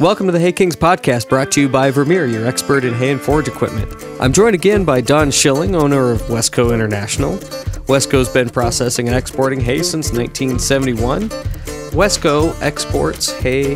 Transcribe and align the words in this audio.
Welcome 0.00 0.26
to 0.26 0.32
the 0.32 0.38
Hay 0.38 0.52
Kings 0.52 0.76
podcast 0.76 1.28
brought 1.28 1.50
to 1.50 1.60
you 1.60 1.68
by 1.68 1.90
Vermeer, 1.90 2.24
your 2.26 2.46
expert 2.46 2.84
in 2.84 2.94
hay 2.94 3.10
and 3.10 3.20
forage 3.20 3.48
equipment. 3.48 3.92
I'm 4.20 4.32
joined 4.32 4.54
again 4.54 4.84
by 4.84 5.00
Don 5.00 5.32
Schilling, 5.32 5.74
owner 5.74 6.12
of 6.12 6.22
Westco 6.22 6.72
International. 6.72 7.36
Westco's 7.88 8.28
been 8.28 8.48
processing 8.48 9.08
and 9.08 9.16
exporting 9.16 9.58
hay 9.58 9.82
since 9.82 10.12
1971. 10.12 11.30
Westco 11.90 12.56
exports 12.62 13.32
hay 13.40 13.74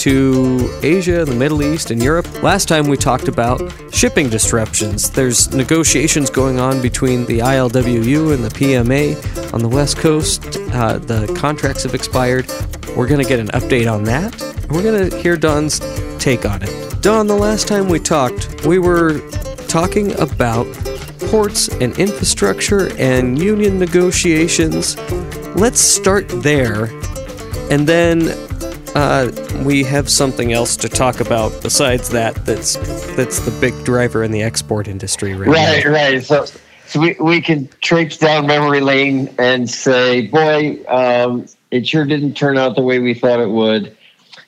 to 0.00 0.78
Asia, 0.82 1.26
the 1.26 1.34
Middle 1.34 1.62
East, 1.62 1.90
and 1.90 2.02
Europe. 2.02 2.42
Last 2.42 2.68
time 2.68 2.88
we 2.88 2.96
talked 2.96 3.28
about 3.28 3.60
shipping 3.92 4.30
disruptions. 4.30 5.10
There's 5.10 5.52
negotiations 5.52 6.30
going 6.30 6.58
on 6.58 6.80
between 6.80 7.26
the 7.26 7.40
ILWU 7.40 8.32
and 8.32 8.42
the 8.42 8.48
PMA 8.48 9.52
on 9.52 9.60
the 9.60 9.68
West 9.68 9.98
Coast. 9.98 10.56
Uh, 10.72 10.96
the 10.96 11.26
contracts 11.38 11.82
have 11.82 11.94
expired. 11.94 12.48
We're 12.96 13.08
going 13.08 13.22
to 13.22 13.28
get 13.28 13.40
an 13.40 13.48
update 13.48 13.92
on 13.92 14.04
that. 14.04 14.40
We're 14.70 14.82
going 14.82 15.10
to 15.10 15.18
hear 15.18 15.36
Don's 15.36 15.80
take 16.18 16.46
on 16.46 16.62
it. 16.62 17.02
Don, 17.02 17.26
the 17.26 17.36
last 17.36 17.68
time 17.68 17.86
we 17.86 17.98
talked, 17.98 18.64
we 18.64 18.78
were 18.78 19.20
talking 19.68 20.18
about 20.18 20.66
ports 21.28 21.68
and 21.68 21.98
infrastructure 21.98 22.90
and 22.96 23.38
union 23.38 23.78
negotiations. 23.78 24.96
Let's 25.56 25.80
start 25.80 26.26
there. 26.28 26.84
And 27.70 27.86
then 27.86 28.49
uh, 28.94 29.30
we 29.64 29.82
have 29.84 30.08
something 30.10 30.52
else 30.52 30.76
to 30.76 30.88
talk 30.88 31.20
about 31.20 31.62
besides 31.62 32.10
that. 32.10 32.34
That's 32.46 32.76
that's 33.16 33.40
the 33.40 33.50
big 33.60 33.84
driver 33.84 34.22
in 34.24 34.30
the 34.30 34.42
export 34.42 34.88
industry 34.88 35.34
right, 35.34 35.48
Right, 35.48 35.84
now. 35.84 35.92
right. 35.92 36.22
So, 36.22 36.46
so 36.86 37.00
we, 37.00 37.16
we 37.20 37.40
can 37.40 37.68
traipse 37.80 38.16
down 38.16 38.46
memory 38.46 38.80
lane 38.80 39.32
and 39.38 39.70
say, 39.70 40.26
boy, 40.26 40.82
um, 40.88 41.46
it 41.70 41.86
sure 41.86 42.04
didn't 42.04 42.34
turn 42.34 42.58
out 42.58 42.74
the 42.74 42.82
way 42.82 42.98
we 42.98 43.14
thought 43.14 43.40
it 43.40 43.50
would. 43.50 43.96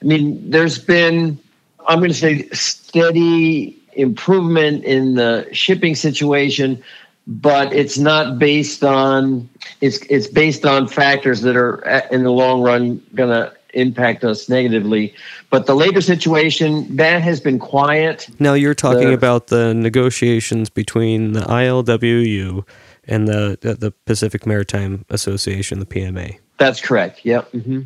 I 0.00 0.04
mean, 0.04 0.50
there's 0.50 0.78
been, 0.78 1.38
I'm 1.86 2.00
going 2.00 2.10
to 2.10 2.16
say, 2.16 2.48
steady 2.48 3.78
improvement 3.92 4.82
in 4.84 5.14
the 5.14 5.48
shipping 5.52 5.94
situation, 5.94 6.82
but 7.26 7.72
it's 7.72 7.98
not 7.98 8.38
based 8.40 8.82
on 8.82 9.48
it's 9.80 9.98
it's 10.10 10.26
based 10.26 10.66
on 10.66 10.88
factors 10.88 11.42
that 11.42 11.56
are 11.56 11.86
uh, 11.86 12.00
in 12.10 12.24
the 12.24 12.32
long 12.32 12.62
run 12.62 13.00
going 13.14 13.30
to 13.30 13.52
impact 13.72 14.24
us 14.24 14.48
negatively. 14.48 15.14
But 15.50 15.66
the 15.66 15.74
labor 15.74 16.00
situation 16.00 16.96
that 16.96 17.22
has 17.22 17.40
been 17.40 17.58
quiet. 17.58 18.28
Now 18.38 18.54
you're 18.54 18.74
talking 18.74 19.08
The- 19.08 19.14
about 19.14 19.48
the 19.48 19.74
negotiations 19.74 20.70
between 20.70 21.32
the 21.32 21.40
ILWU 21.42 22.64
and 23.08 23.26
the 23.28 23.58
the, 23.60 23.92
Pacific 24.06 24.46
Maritime 24.46 25.04
Association, 25.10 25.80
the 25.80 25.86
PMA. 25.86 26.38
That's 26.58 26.80
correct. 26.80 27.24
Yep. 27.24 27.50
hmm 27.50 27.80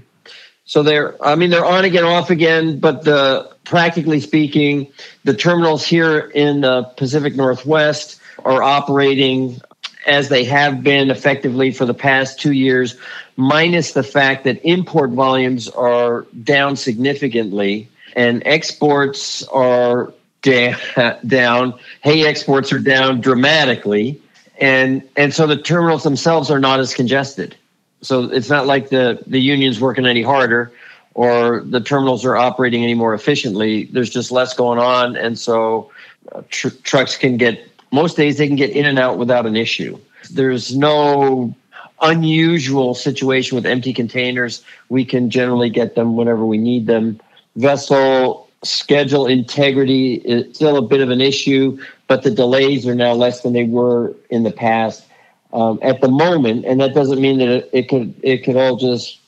So 0.64 0.82
they're, 0.82 1.14
I 1.24 1.36
mean, 1.36 1.50
they're 1.50 1.64
on 1.64 1.84
again, 1.84 2.04
off 2.04 2.30
again, 2.30 2.78
but 2.80 3.04
the 3.04 3.50
practically 3.64 4.20
speaking, 4.20 4.88
the 5.24 5.34
terminals 5.34 5.86
here 5.86 6.18
in 6.34 6.60
the 6.60 6.82
Pacific 6.96 7.34
Northwest 7.36 8.20
are 8.44 8.62
operating 8.62 9.60
as 10.06 10.28
they 10.28 10.44
have 10.44 10.82
been 10.82 11.10
effectively 11.10 11.72
for 11.72 11.84
the 11.84 11.94
past 11.94 12.38
two 12.40 12.52
years, 12.52 12.96
minus 13.36 13.92
the 13.92 14.02
fact 14.02 14.44
that 14.44 14.64
import 14.64 15.10
volumes 15.10 15.68
are 15.70 16.26
down 16.42 16.76
significantly 16.76 17.88
and 18.16 18.42
exports 18.46 19.42
are 19.48 20.12
da- 20.42 20.74
down. 21.26 21.78
Hay 22.02 22.26
exports 22.26 22.72
are 22.72 22.78
down 22.78 23.20
dramatically, 23.20 24.20
and 24.60 25.06
and 25.16 25.32
so 25.34 25.46
the 25.46 25.56
terminals 25.56 26.02
themselves 26.02 26.50
are 26.50 26.58
not 26.58 26.80
as 26.80 26.94
congested. 26.94 27.56
So 28.00 28.24
it's 28.24 28.48
not 28.48 28.66
like 28.66 28.88
the 28.88 29.22
the 29.26 29.40
union's 29.40 29.80
working 29.80 30.06
any 30.06 30.22
harder 30.22 30.72
or 31.14 31.60
the 31.60 31.80
terminals 31.80 32.26
are 32.26 32.36
operating 32.36 32.82
any 32.82 32.92
more 32.92 33.14
efficiently. 33.14 33.84
There's 33.84 34.10
just 34.10 34.30
less 34.30 34.52
going 34.54 34.78
on, 34.78 35.16
and 35.16 35.38
so 35.38 35.90
uh, 36.32 36.42
tr- 36.50 36.68
trucks 36.82 37.16
can 37.16 37.36
get 37.36 37.66
most 37.92 38.16
days 38.16 38.38
they 38.38 38.46
can 38.46 38.56
get 38.56 38.70
in 38.70 38.84
and 38.84 38.98
out 38.98 39.18
without 39.18 39.46
an 39.46 39.56
issue. 39.56 39.98
There's 40.30 40.76
no 40.76 41.54
unusual 42.02 42.94
situation 42.94 43.56
with 43.56 43.66
empty 43.66 43.92
containers. 43.92 44.62
We 44.88 45.04
can 45.04 45.30
generally 45.30 45.70
get 45.70 45.94
them 45.94 46.16
whenever 46.16 46.44
we 46.44 46.58
need 46.58 46.86
them. 46.86 47.20
Vessel 47.56 48.48
schedule 48.62 49.26
integrity 49.26 50.14
is 50.14 50.54
still 50.56 50.76
a 50.76 50.82
bit 50.82 51.00
of 51.00 51.10
an 51.10 51.20
issue, 51.20 51.78
but 52.06 52.22
the 52.22 52.30
delays 52.30 52.86
are 52.86 52.94
now 52.94 53.12
less 53.12 53.42
than 53.42 53.52
they 53.52 53.64
were 53.64 54.14
in 54.30 54.42
the 54.42 54.50
past 54.50 55.04
um, 55.52 55.78
at 55.82 56.00
the 56.00 56.08
moment, 56.08 56.64
and 56.66 56.80
that 56.80 56.94
doesn't 56.94 57.20
mean 57.20 57.38
that 57.38 57.48
it, 57.48 57.70
it 57.72 57.88
could 57.88 58.14
it 58.22 58.44
could 58.44 58.56
all 58.56 58.76
just 58.76 59.20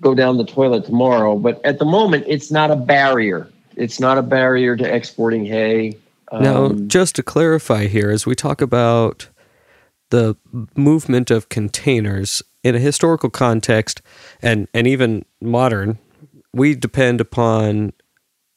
go 0.00 0.14
down 0.14 0.36
the 0.36 0.44
toilet 0.44 0.84
tomorrow. 0.84 1.36
But 1.36 1.64
at 1.64 1.78
the 1.78 1.84
moment, 1.84 2.24
it's 2.26 2.50
not 2.50 2.70
a 2.70 2.76
barrier. 2.76 3.48
It's 3.76 4.00
not 4.00 4.18
a 4.18 4.22
barrier 4.22 4.76
to 4.76 4.94
exporting 4.94 5.44
hay. 5.44 5.96
Now, 6.32 6.66
Um, 6.66 6.88
just 6.88 7.14
to 7.16 7.22
clarify 7.22 7.86
here, 7.86 8.10
as 8.10 8.26
we 8.26 8.34
talk 8.34 8.60
about 8.60 9.28
the 10.10 10.36
movement 10.76 11.30
of 11.30 11.48
containers 11.48 12.42
in 12.62 12.74
a 12.74 12.80
historical 12.80 13.30
context 13.30 14.02
and, 14.42 14.68
and 14.74 14.86
even 14.86 15.24
modern, 15.40 15.98
we 16.52 16.74
depend 16.74 17.20
upon 17.20 17.92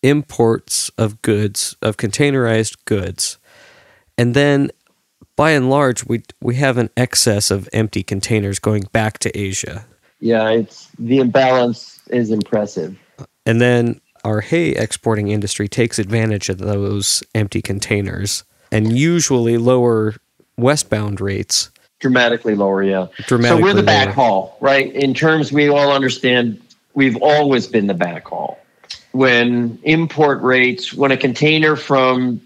imports 0.01 0.89
of 0.97 1.21
goods, 1.21 1.75
of 1.81 1.97
containerized 1.97 2.77
goods. 2.85 3.37
And 4.17 4.33
then 4.33 4.71
by 5.35 5.51
and 5.51 5.69
large, 5.69 6.05
we, 6.05 6.23
we 6.41 6.55
have 6.55 6.77
an 6.77 6.89
excess 6.97 7.51
of 7.51 7.69
empty 7.71 8.03
containers 8.03 8.59
going 8.59 8.83
back 8.91 9.19
to 9.19 9.37
Asia. 9.37 9.85
yeah, 10.19 10.49
it's 10.49 10.89
the 10.99 11.19
imbalance 11.19 11.99
is 12.07 12.31
impressive. 12.31 12.97
And 13.45 13.61
then 13.61 14.01
our 14.23 14.41
hay 14.41 14.71
exporting 14.71 15.29
industry 15.29 15.67
takes 15.67 15.97
advantage 15.97 16.49
of 16.49 16.57
those 16.57 17.23
empty 17.33 17.61
containers 17.61 18.43
and 18.71 18.97
usually 18.97 19.57
lower 19.57 20.15
westbound 20.61 21.21
rates 21.21 21.69
dramatically 21.99 22.55
lower 22.55 22.83
yeah 22.83 23.07
dramatically. 23.27 23.61
so 23.61 23.63
we're 23.63 23.73
the 23.73 23.83
lower. 23.83 24.05
backhaul 24.05 24.53
right 24.61 24.93
in 24.95 25.13
terms 25.13 25.51
we 25.51 25.69
all 25.69 25.91
understand 25.91 26.59
we've 26.93 27.17
always 27.21 27.67
been 27.67 27.87
the 27.87 27.93
backhaul 27.93 28.57
when 29.11 29.79
import 29.83 30.41
rates 30.41 30.93
when 30.93 31.11
a 31.11 31.17
container 31.17 31.75
from 31.75 32.41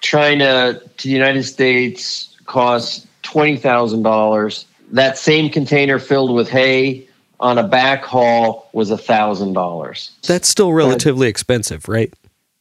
china 0.00 0.80
to 0.96 1.08
the 1.08 1.14
united 1.14 1.44
states 1.44 2.36
costs 2.46 3.06
$20000 3.22 4.64
that 4.90 5.16
same 5.16 5.48
container 5.48 5.98
filled 5.98 6.34
with 6.34 6.48
hay 6.48 7.08
on 7.40 7.58
a 7.58 7.68
backhaul 7.68 8.64
was 8.72 8.90
$1000 8.90 10.10
That's 10.26 10.48
still 10.48 10.72
relatively 10.72 11.28
expensive, 11.28 11.88
right? 11.88 12.12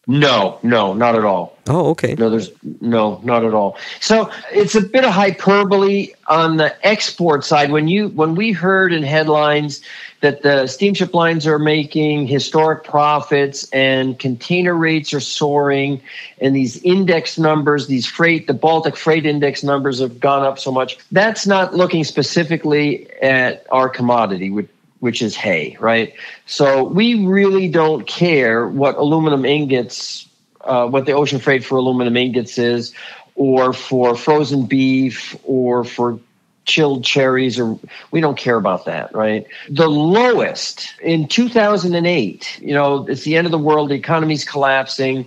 No 0.07 0.59
no 0.63 0.93
not 0.93 1.15
at 1.15 1.25
all 1.25 1.57
Oh, 1.69 1.89
okay. 1.91 2.15
No, 2.15 2.29
there's 2.29 2.51
no, 2.81 3.21
not 3.23 3.45
at 3.45 3.53
all. 3.53 3.77
So 3.99 4.31
it's 4.51 4.73
a 4.73 4.81
bit 4.81 5.05
of 5.05 5.11
hyperbole 5.11 6.09
on 6.27 6.57
the 6.57 6.75
export 6.85 7.45
side. 7.45 7.71
When 7.71 7.87
you 7.87 8.09
when 8.09 8.35
we 8.35 8.51
heard 8.51 8.91
in 8.93 9.03
headlines 9.03 9.81
that 10.21 10.41
the 10.41 10.65
steamship 10.65 11.13
lines 11.13 11.45
are 11.45 11.59
making 11.59 12.27
historic 12.27 12.83
profits 12.83 13.69
and 13.71 14.17
container 14.17 14.75
rates 14.75 15.13
are 15.13 15.19
soaring 15.19 16.01
and 16.39 16.55
these 16.55 16.81
index 16.83 17.37
numbers, 17.37 17.87
these 17.87 18.07
freight, 18.07 18.47
the 18.47 18.53
Baltic 18.53 18.97
freight 18.97 19.25
index 19.25 19.63
numbers 19.63 19.99
have 19.99 20.19
gone 20.19 20.43
up 20.43 20.57
so 20.57 20.71
much. 20.71 20.97
That's 21.11 21.45
not 21.45 21.75
looking 21.75 22.03
specifically 22.03 23.09
at 23.21 23.65
our 23.71 23.87
commodity, 23.87 24.49
which 24.49 24.67
which 25.01 25.21
is 25.21 25.35
hay, 25.35 25.77
right? 25.79 26.13
So 26.45 26.85
we 26.85 27.25
really 27.25 27.67
don't 27.67 28.07
care 28.07 28.67
what 28.67 28.95
aluminum 28.95 29.45
ingots 29.45 30.27
uh, 30.63 30.87
what 30.87 31.05
the 31.05 31.13
ocean 31.13 31.39
freight 31.39 31.63
for 31.63 31.75
aluminum 31.75 32.15
ingots 32.17 32.57
is, 32.57 32.93
or 33.35 33.73
for 33.73 34.15
frozen 34.15 34.65
beef, 34.65 35.35
or 35.43 35.83
for 35.83 36.19
chilled 36.65 37.03
cherries, 37.03 37.59
or 37.59 37.79
we 38.11 38.21
don't 38.21 38.37
care 38.37 38.55
about 38.55 38.85
that, 38.85 39.13
right? 39.15 39.47
The 39.69 39.89
lowest 39.89 40.93
in 41.01 41.27
2008, 41.27 42.59
you 42.61 42.73
know, 42.73 43.05
it's 43.07 43.23
the 43.23 43.35
end 43.35 43.47
of 43.47 43.51
the 43.51 43.57
world, 43.57 43.89
the 43.89 43.95
economy's 43.95 44.45
collapsing. 44.45 45.25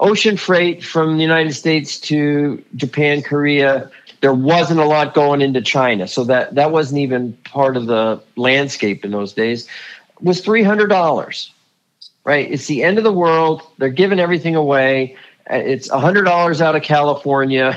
Ocean 0.00 0.36
freight 0.36 0.84
from 0.84 1.16
the 1.16 1.22
United 1.22 1.52
States 1.52 1.98
to 2.00 2.62
Japan, 2.76 3.22
Korea, 3.22 3.90
there 4.20 4.34
wasn't 4.34 4.80
a 4.80 4.84
lot 4.84 5.14
going 5.14 5.40
into 5.42 5.60
China, 5.60 6.06
so 6.06 6.24
that 6.24 6.54
that 6.54 6.72
wasn't 6.72 7.00
even 7.00 7.32
part 7.44 7.76
of 7.76 7.86
the 7.86 8.20
landscape 8.36 9.04
in 9.04 9.10
those 9.10 9.32
days. 9.32 9.68
Was 10.20 10.40
three 10.40 10.62
hundred 10.62 10.88
dollars 10.88 11.52
right? 12.28 12.52
It's 12.52 12.66
the 12.66 12.84
end 12.84 12.98
of 12.98 13.04
the 13.04 13.12
world. 13.12 13.62
They're 13.78 13.88
giving 13.88 14.20
everything 14.20 14.54
away. 14.54 15.16
It's 15.48 15.88
$100 15.88 16.60
out 16.60 16.76
of 16.76 16.82
California. 16.82 17.74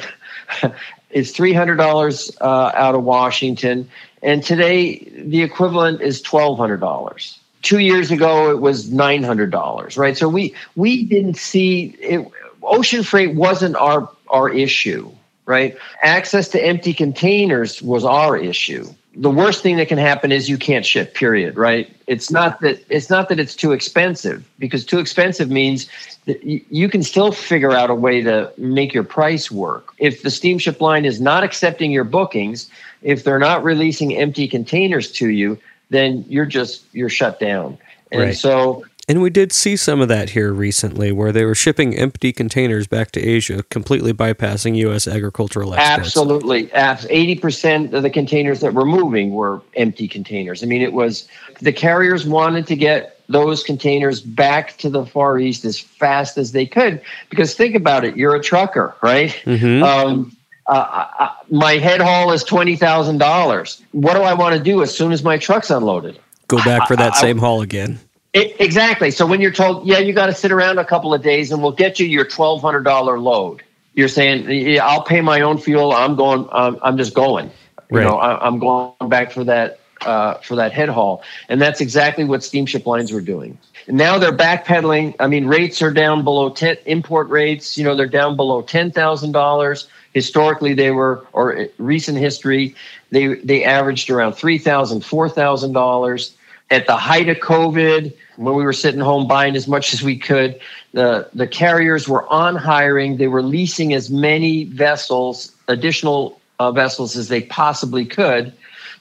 it's 1.10 1.32
$300 1.32 2.38
uh, 2.42 2.72
out 2.76 2.94
of 2.94 3.04
Washington. 3.06 3.90
And 4.22 4.44
today, 4.44 5.10
the 5.16 5.42
equivalent 5.42 6.02
is 6.02 6.22
$1,200. 6.22 7.38
Two 7.62 7.80
years 7.80 8.12
ago, 8.12 8.50
it 8.52 8.60
was 8.60 8.90
$900, 8.90 9.98
right? 9.98 10.18
So 10.18 10.28
we, 10.28 10.56
we 10.76 11.04
didn't 11.04 11.38
see 11.38 11.96
it. 12.00 12.28
Ocean 12.64 13.04
freight 13.04 13.36
wasn't 13.36 13.76
our, 13.76 14.10
our 14.30 14.50
issue, 14.50 15.12
right? 15.46 15.78
Access 16.02 16.48
to 16.50 16.64
empty 16.64 16.94
containers 16.94 17.82
was 17.82 18.06
our 18.06 18.38
issue. 18.38 18.86
the 19.16 19.30
worst 19.30 19.62
thing 19.62 19.76
that 19.78 19.90
can 19.90 19.98
happen 19.98 20.32
is 20.32 20.50
you 20.50 20.58
can't 20.58 20.86
ship 20.86 21.14
period 21.14 21.58
right 21.58 21.94
it's 22.08 22.32
not 22.32 22.62
that 22.62 22.82
it's 22.90 23.10
not 23.10 23.28
that 23.28 23.40
it's 23.40 23.56
too 23.56 23.74
expensive 23.74 24.48
because 24.58 24.86
too 24.86 25.00
expensive 25.00 25.50
means 25.50 25.90
that 26.26 26.42
you 26.44 26.88
can 26.88 27.04
still 27.04 27.32
figure 27.32 27.72
out 27.72 27.90
a 27.90 27.96
way 27.96 28.22
to 28.22 28.52
make 28.58 28.94
your 28.94 29.04
price 29.04 29.52
work 29.52 29.94
if 29.98 30.24
the 30.24 30.30
steamship 30.30 30.80
line 30.80 31.04
is 31.04 31.20
not 31.20 31.44
accepting 31.44 31.92
your 31.92 32.06
bookings 32.06 32.70
if 33.02 33.24
they're 33.24 33.40
not 33.40 33.64
releasing 33.64 34.16
empty 34.16 34.48
containers 34.48 35.12
to 35.12 35.30
you 35.30 35.58
then 35.92 36.26
you're 36.28 36.46
just 36.46 36.84
you're 36.92 37.10
shut 37.10 37.40
down 37.40 37.78
and 38.12 38.22
right. 38.22 38.36
so 38.36 38.84
and 39.08 39.22
we 39.22 39.30
did 39.30 39.52
see 39.52 39.76
some 39.76 40.00
of 40.00 40.08
that 40.08 40.30
here 40.30 40.54
recently, 40.54 41.12
where 41.12 41.34
they 41.34 41.44
were 41.44 41.54
shipping 41.54 41.98
empty 41.98 42.32
containers 42.32 42.88
back 42.88 43.12
to 43.12 43.20
Asia, 43.20 43.62
completely 43.64 44.14
bypassing 44.14 44.78
U.S. 44.78 45.06
agricultural 45.06 45.74
exports. 45.74 46.08
Absolutely, 46.08 46.72
eighty 47.10 47.36
percent 47.36 47.94
of 47.94 48.04
the 48.04 48.10
containers 48.10 48.62
that 48.62 48.74
were 48.74 48.86
moving 48.86 49.32
were 49.32 49.62
empty 49.76 50.08
containers. 50.08 50.64
I 50.64 50.68
mean, 50.68 50.82
it 50.82 50.94
was 50.94 51.28
the 51.60 51.74
carriers 51.74 52.26
wanted 52.26 52.68
to 52.68 52.76
get 52.78 53.20
those 53.28 53.64
containers 53.64 54.22
back 54.22 54.78
to 54.78 54.90
the 54.90 55.06
Far 55.06 55.40
East 55.40 55.66
as 55.66 55.78
fast 55.78 56.38
as 56.38 56.54
they 56.54 56.66
could, 56.66 57.02
because 57.30 57.54
think 57.54 57.76
about 57.76 58.06
it, 58.06 58.16
you're 58.16 58.36
a 58.36 58.42
trucker, 58.42 58.96
right? 59.02 59.32
Mm-hmm. 59.46 59.84
Um, 59.84 60.38
uh, 60.72 60.74
I, 60.74 61.24
uh, 61.24 61.28
uh, 61.28 61.34
my 61.50 61.74
head 61.74 62.00
haul 62.00 62.32
is 62.32 62.44
twenty 62.46 62.78
thousand 62.78 63.18
dollars. 63.18 63.84
What 63.92 64.14
do 64.14 64.22
I 64.22 64.34
want 64.34 64.56
to 64.56 64.64
do 64.64 64.82
as 64.82 64.96
soon 64.96 65.12
as 65.12 65.22
my 65.22 65.38
truck's 65.38 65.70
unloaded? 65.70 66.18
Go 66.48 66.58
back 66.64 66.88
for 66.88 66.96
that 66.96 67.14
I, 67.14 67.22
same 67.22 67.38
haul 67.38 67.62
again. 67.62 68.00
It, 68.32 68.56
exactly. 68.60 69.12
So 69.12 69.26
when 69.26 69.42
you're 69.42 69.52
told, 69.52 69.86
yeah, 69.86 70.00
you 70.00 70.14
got 70.14 70.28
to 70.28 70.34
sit 70.34 70.52
around 70.52 70.80
a 70.80 70.86
couple 70.86 71.14
of 71.14 71.22
days 71.22 71.52
and 71.52 71.62
we'll 71.62 71.74
get 71.74 72.00
you 72.00 72.08
your 72.08 72.24
twelve 72.24 72.62
hundred 72.62 72.84
dollar 72.84 73.20
load. 73.20 73.64
You're 73.96 74.08
saying, 74.08 74.50
yeah, 74.50 74.86
I'll 74.86 75.04
pay 75.04 75.20
my 75.20 75.42
own 75.42 75.58
fuel. 75.58 75.92
I'm 75.92 76.16
going. 76.16 76.48
Um, 76.54 76.80
I'm 76.82 76.98
just 76.98 77.14
going. 77.14 77.52
You 77.92 77.98
right. 77.98 78.04
know, 78.06 78.16
I, 78.16 78.48
am 78.48 78.58
going 78.58 78.94
back 79.10 79.32
for 79.34 79.44
that 79.44 79.82
uh, 80.06 80.36
for 80.36 80.56
that 80.56 80.72
head 80.72 80.88
haul, 80.88 81.22
and 81.50 81.62
that's 81.62 81.82
exactly 81.82 82.24
what 82.24 82.46
steamship 82.46 82.86
lines 82.86 83.12
were 83.12 83.20
doing. 83.20 83.58
And 83.88 83.98
now 83.98 84.18
they're 84.18 84.32
backpedaling. 84.32 85.16
I 85.20 85.28
mean, 85.28 85.48
rates 85.48 85.82
are 85.82 85.92
down 85.92 86.24
below 86.24 86.50
ten 86.50 86.78
import 86.86 87.28
rates. 87.28 87.78
You 87.78 87.84
know, 87.84 87.98
they're 87.98 88.08
down 88.08 88.38
below 88.38 88.62
ten 88.62 88.92
thousand 88.92 89.34
dollars. 89.34 89.90
Historically, 90.14 90.74
they 90.74 90.92
were, 90.92 91.26
or 91.34 91.68
recent 91.78 92.18
history, 92.18 92.76
they 93.12 93.36
they 93.36 93.64
averaged 93.64 94.10
around 94.10 94.34
three 94.34 94.58
thousand, 94.58 95.06
four 95.06 95.30
thousand 95.30 95.74
dollars 95.74 96.36
at 96.72 96.88
the 96.88 96.96
height 96.96 97.28
of 97.28 97.38
COVID, 97.38 98.14
when 98.38 98.56
we 98.56 98.64
were 98.64 98.74
sitting 98.74 99.02
home 99.02 99.28
buying 99.28 99.56
as 99.56 99.68
much 99.68 99.94
as 99.94 100.02
we 100.02 100.18
could, 100.18 100.60
the, 100.94 101.30
the 101.34 101.46
carriers 101.46 102.08
were 102.08 102.26
on 102.32 102.56
hiring. 102.56 103.18
They 103.18 103.28
were 103.28 103.44
leasing 103.44 103.94
as 103.94 104.10
many 104.10 104.64
vessels, 104.64 105.54
additional 105.68 106.40
uh, 106.60 106.72
vessels, 106.72 107.18
as 107.18 107.28
they 107.28 107.42
possibly 107.42 108.06
could 108.06 108.54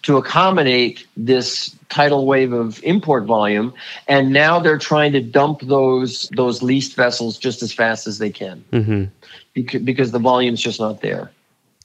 to 0.03 0.17
accommodate 0.17 1.07
this 1.17 1.77
tidal 1.91 2.27
wave 2.27 2.53
of 2.53 2.83
import 2.83 3.25
volume. 3.25 3.75
And 4.09 4.33
now 4.33 4.59
they're 4.59 4.79
trying 4.79 5.13
to 5.13 5.21
dump 5.21 5.61
those 5.63 6.29
those 6.37 6.63
leased 6.63 6.97
vessels 6.97 7.39
just 7.39 7.63
as 7.63 7.73
fast 7.73 8.07
as 8.07 8.19
they 8.19 8.31
can 8.31 8.65
mm-hmm. 8.73 9.05
because, 9.53 9.83
because 9.83 10.11
the 10.13 10.19
volume's 10.19 10.61
just 10.61 10.81
not 10.81 11.03
there. 11.03 11.31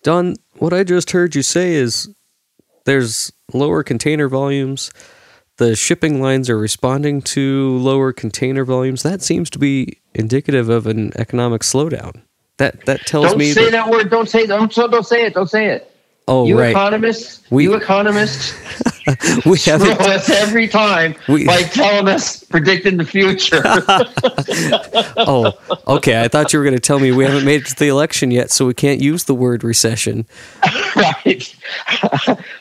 Don, 0.04 0.36
what 0.58 0.72
I 0.72 0.84
just 0.84 1.12
heard 1.12 1.36
you 1.36 1.42
say 1.42 1.74
is 1.74 2.08
there's 2.86 3.34
lower 3.54 3.84
container 3.84 4.30
volumes 4.30 4.92
the 5.58 5.76
shipping 5.76 6.22
lines 6.22 6.50
are 6.50 6.58
responding 6.58 7.22
to 7.22 7.78
lower 7.78 8.12
container 8.12 8.66
volumes. 8.66 9.04
That 9.04 9.22
seems 9.22 9.50
to 9.52 9.60
be 9.60 10.00
indicative 10.14 10.70
of 10.70 10.86
an 10.88 11.12
economic 11.18 11.62
slowdown. 11.62 12.22
That 12.58 12.86
that 12.86 13.06
tells 13.06 13.28
don't 13.28 13.38
me. 13.38 13.54
Don't 13.54 13.66
say 13.66 13.72
that, 13.72 13.86
that 13.86 13.90
word. 13.90 14.10
Don't 14.10 14.30
say. 14.30 14.46
Don't 14.46 14.74
don't 14.74 15.06
say 15.06 15.26
it. 15.26 15.34
Don't 15.34 15.50
say 15.50 15.68
it. 15.68 15.95
Oh, 16.28 16.48
you 16.48 16.58
right. 16.58 16.72
economists, 16.72 17.44
we, 17.52 17.64
you 17.64 17.76
economists, 17.76 18.56
we 19.46 19.60
have 19.60 19.84
us 19.84 20.28
every 20.28 20.68
time 20.68 21.16
we, 21.28 21.46
by 21.46 21.62
telling 21.62 22.08
us 22.08 22.44
predicting 22.44 22.98
the 22.98 23.06
future. 23.06 23.62
oh, 25.18 25.54
okay. 25.88 26.24
I 26.24 26.28
thought 26.28 26.52
you 26.52 26.58
were 26.58 26.66
going 26.66 26.76
to 26.76 26.82
tell 26.82 27.00
me 27.00 27.12
we 27.12 27.26
haven't 27.26 27.46
made 27.46 27.62
it 27.62 27.68
to 27.68 27.76
the 27.76 27.90
election 27.90 28.32
yet, 28.32 28.50
so 28.50 28.66
we 28.66 28.74
can't 28.74 29.00
use 29.02 29.26
the 29.26 29.36
word 29.36 29.64
recession. 29.64 30.26
right. 30.96 31.56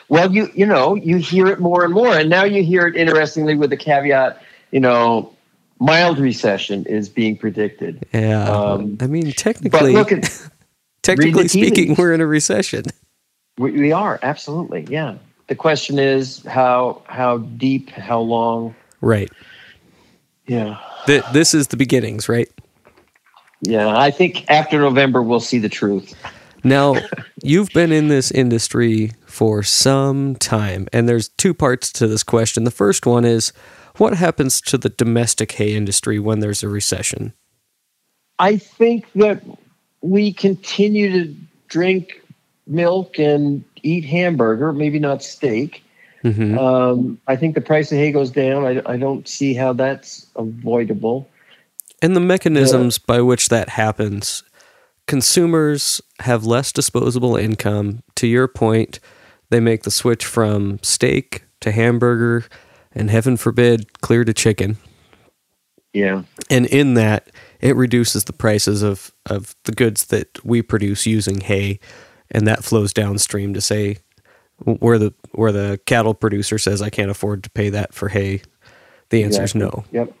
well, 0.09 0.31
you 0.31 0.49
you 0.53 0.67
know 0.67 0.93
you 0.93 1.17
hear 1.17 1.47
it 1.47 1.59
more 1.59 1.83
and 1.83 1.93
more, 1.93 2.15
and 2.15 2.29
now 2.29 2.43
you 2.43 2.63
hear 2.63 2.85
it 2.85 2.95
interestingly 2.95 3.55
with 3.55 3.71
the 3.71 3.77
caveat, 3.77 4.43
you 4.69 4.79
know, 4.79 5.33
mild 5.79 6.19
recession 6.19 6.85
is 6.85 7.09
being 7.09 7.35
predicted. 7.35 8.05
Yeah. 8.13 8.47
Um, 8.47 8.97
I 9.01 9.07
mean, 9.07 9.31
technically, 9.31 9.93
look 9.93 10.11
at, 10.11 10.49
technically 11.01 11.47
speaking, 11.47 11.95
we're 11.95 12.13
in 12.13 12.21
a 12.21 12.27
recession. 12.27 12.83
We, 13.57 13.71
we 13.71 13.91
are 13.91 14.19
absolutely, 14.21 14.85
yeah. 14.89 15.15
The 15.47 15.55
question 15.55 15.99
is 15.99 16.43
how 16.43 17.01
how 17.07 17.37
deep, 17.37 17.89
how 17.91 18.19
long? 18.19 18.75
Right. 19.01 19.31
Yeah. 20.47 20.79
This 21.05 21.53
is 21.53 21.67
the 21.67 21.77
beginnings, 21.77 22.27
right? 22.27 22.49
Yeah, 23.61 23.97
I 23.97 24.11
think 24.11 24.49
after 24.49 24.79
November 24.79 25.21
we'll 25.21 25.39
see 25.39 25.59
the 25.59 25.69
truth. 25.69 26.13
Now, 26.63 26.95
you've 27.43 27.69
been 27.69 27.91
in 27.91 28.07
this 28.07 28.31
industry 28.31 29.11
for 29.25 29.63
some 29.63 30.35
time, 30.35 30.87
and 30.91 31.07
there's 31.07 31.29
two 31.29 31.53
parts 31.53 31.91
to 31.93 32.07
this 32.07 32.23
question. 32.23 32.63
The 32.63 32.71
first 32.71 33.05
one 33.05 33.23
is 33.23 33.53
what 33.97 34.15
happens 34.15 34.59
to 34.61 34.77
the 34.77 34.89
domestic 34.89 35.53
hay 35.53 35.75
industry 35.75 36.19
when 36.19 36.39
there's 36.39 36.63
a 36.63 36.69
recession? 36.69 37.33
I 38.39 38.57
think 38.57 39.11
that 39.13 39.41
we 40.01 40.33
continue 40.33 41.11
to 41.11 41.35
drink 41.67 42.21
milk 42.67 43.19
and 43.19 43.63
eat 43.83 44.05
hamburger, 44.05 44.73
maybe 44.73 44.99
not 44.99 45.23
steak. 45.23 45.83
Mm-hmm. 46.23 46.57
Um, 46.57 47.19
I 47.27 47.35
think 47.35 47.53
the 47.53 47.61
price 47.61 47.91
of 47.91 47.97
hay 47.99 48.11
goes 48.11 48.31
down. 48.31 48.65
I, 48.65 48.81
I 48.85 48.97
don't 48.97 49.27
see 49.27 49.53
how 49.53 49.73
that's 49.73 50.25
avoidable. 50.35 51.29
And 52.01 52.15
the 52.15 52.21
mechanisms 52.21 52.97
by 52.97 53.21
which 53.21 53.49
that 53.49 53.69
happens, 53.69 54.43
consumers 55.07 56.01
have 56.19 56.45
less 56.45 56.71
disposable 56.71 57.35
income. 57.35 58.01
To 58.15 58.27
your 58.27 58.47
point, 58.47 58.99
they 59.49 59.59
make 59.59 59.83
the 59.83 59.91
switch 59.91 60.25
from 60.25 60.79
steak 60.81 61.43
to 61.61 61.71
hamburger, 61.71 62.45
and 62.91 63.09
heaven 63.09 63.37
forbid, 63.37 64.01
clear 64.01 64.23
to 64.23 64.33
chicken. 64.33 64.77
Yeah. 65.93 66.23
And 66.49 66.65
in 66.65 66.95
that, 66.95 67.31
it 67.61 67.75
reduces 67.75 68.25
the 68.25 68.33
prices 68.33 68.83
of, 68.83 69.11
of 69.25 69.55
the 69.63 69.71
goods 69.71 70.05
that 70.07 70.43
we 70.43 70.61
produce 70.61 71.05
using 71.05 71.41
hay 71.41 71.79
and 72.31 72.47
that 72.47 72.63
flows 72.63 72.93
downstream 72.93 73.53
to 73.53 73.61
say 73.61 73.97
where 74.63 74.97
the 74.97 75.13
where 75.33 75.51
the 75.51 75.79
cattle 75.85 76.13
producer 76.13 76.57
says 76.57 76.81
I 76.81 76.89
can't 76.89 77.11
afford 77.11 77.43
to 77.43 77.49
pay 77.49 77.69
that 77.69 77.93
for 77.93 78.09
hay. 78.09 78.41
The 79.09 79.23
answer 79.23 79.43
exactly. 79.43 79.67
is 79.67 79.73
no. 79.73 79.83
Yep. 79.91 80.13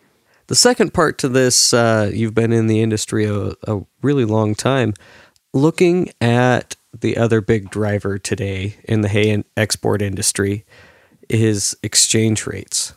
The 0.47 0.55
second 0.55 0.93
part 0.93 1.17
to 1.19 1.29
this, 1.29 1.73
uh, 1.73 2.11
you've 2.13 2.35
been 2.35 2.53
in 2.53 2.67
the 2.67 2.81
industry 2.81 3.25
a, 3.25 3.53
a 3.67 3.81
really 4.03 4.25
long 4.25 4.53
time. 4.53 4.93
Looking 5.53 6.11
at 6.21 6.75
the 6.99 7.17
other 7.17 7.41
big 7.41 7.71
driver 7.71 8.17
today 8.19 8.75
in 8.83 9.01
the 9.01 9.07
hay 9.07 9.31
and 9.31 9.43
export 9.57 10.01
industry 10.01 10.65
is 11.29 11.75
exchange 11.81 12.45
rates. 12.45 12.93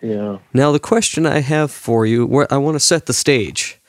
Yeah. 0.00 0.38
Now 0.54 0.72
the 0.72 0.80
question 0.80 1.26
I 1.26 1.40
have 1.40 1.70
for 1.70 2.06
you, 2.06 2.26
where 2.26 2.50
I 2.52 2.56
want 2.56 2.76
to 2.76 2.80
set 2.80 3.06
the 3.06 3.12
stage 3.12 3.79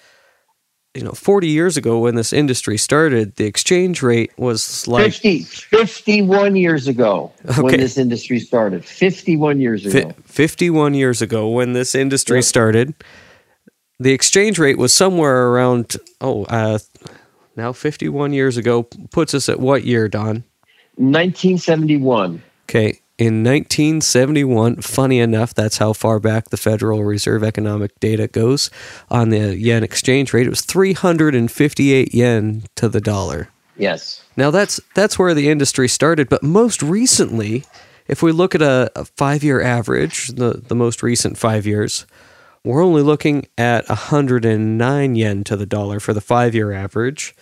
you 0.94 1.04
know 1.04 1.12
40 1.12 1.48
years 1.48 1.78
ago 1.78 2.00
when 2.00 2.16
this 2.16 2.34
industry 2.34 2.78
started 2.78 3.36
the 3.38 3.46
exchange 3.46 4.02
rate 4.02 4.32
was 4.38 4.88
like 4.88 5.14
50 5.14 5.44
51 5.44 6.56
years 6.56 6.88
ago 6.88 7.32
okay. 7.46 7.62
when 7.62 7.80
this 7.80 7.98
industry 7.98 8.40
started. 8.40 8.84
51 8.84 9.60
years 9.62 9.86
ago. 9.86 10.10
F- 10.10 10.16
51 10.26 10.94
years 10.94 11.22
ago 11.22 11.50
when 11.50 11.74
this 11.74 11.96
industry 11.96 12.40
yep. 12.40 12.46
started 12.46 12.94
the 14.00 14.12
exchange 14.12 14.58
rate 14.60 14.78
was 14.78 14.94
somewhere 14.94 15.48
around 15.48 15.96
oh 16.20 16.44
uh, 16.46 16.80
now 17.56 17.72
51 17.72 18.34
years 18.34 18.58
ago. 18.58 18.84
Puts 19.12 19.34
us 19.34 19.48
at 19.48 19.60
what 19.60 19.84
year 19.86 20.08
don? 20.08 20.44
1971 20.96 22.44
okay 22.64 23.01
in 23.18 23.44
1971. 23.44 24.78
Funny 24.78 25.20
enough, 25.20 25.54
that's 25.54 25.78
how 25.78 25.94
far 25.94 26.20
back 26.20 26.50
the 26.50 26.58
Federal 26.58 27.04
Reserve 27.04 27.44
economic 27.44 28.00
data 28.00 28.28
goes 28.28 28.70
on 29.10 29.30
the 29.30 29.56
yen 29.58 29.84
exchange 29.84 30.34
rate. 30.34 30.48
It 30.48 30.50
was 30.52 30.62
358 30.62 32.14
yen 32.14 32.64
to 32.76 32.90
the 32.90 33.02
dollar. 33.02 33.50
Yes. 33.78 34.24
Now 34.38 34.52
that's 34.52 34.80
that's 34.96 35.18
where 35.18 35.34
the 35.34 35.50
industry 35.50 35.88
started, 35.88 36.30
but 36.30 36.44
most 36.44 36.82
recently, 36.82 37.64
if 38.08 38.22
we 38.22 38.32
look 38.32 38.54
at 38.54 38.62
a, 38.62 38.92
a 38.96 39.06
five-year 39.06 39.62
average, 39.62 40.28
the 40.30 40.62
the 40.66 40.76
most 40.76 41.02
recent 41.02 41.38
five 41.38 41.66
years, 41.66 42.06
we're 42.64 42.84
only 42.84 43.02
looking 43.02 43.48
at 43.58 43.88
109 43.90 45.16
yen 45.16 45.44
to 45.44 45.56
the 45.56 45.66
dollar 45.66 46.00
for 46.00 46.14
the 46.14 46.22
five-year 46.22 46.72
average, 46.72 47.36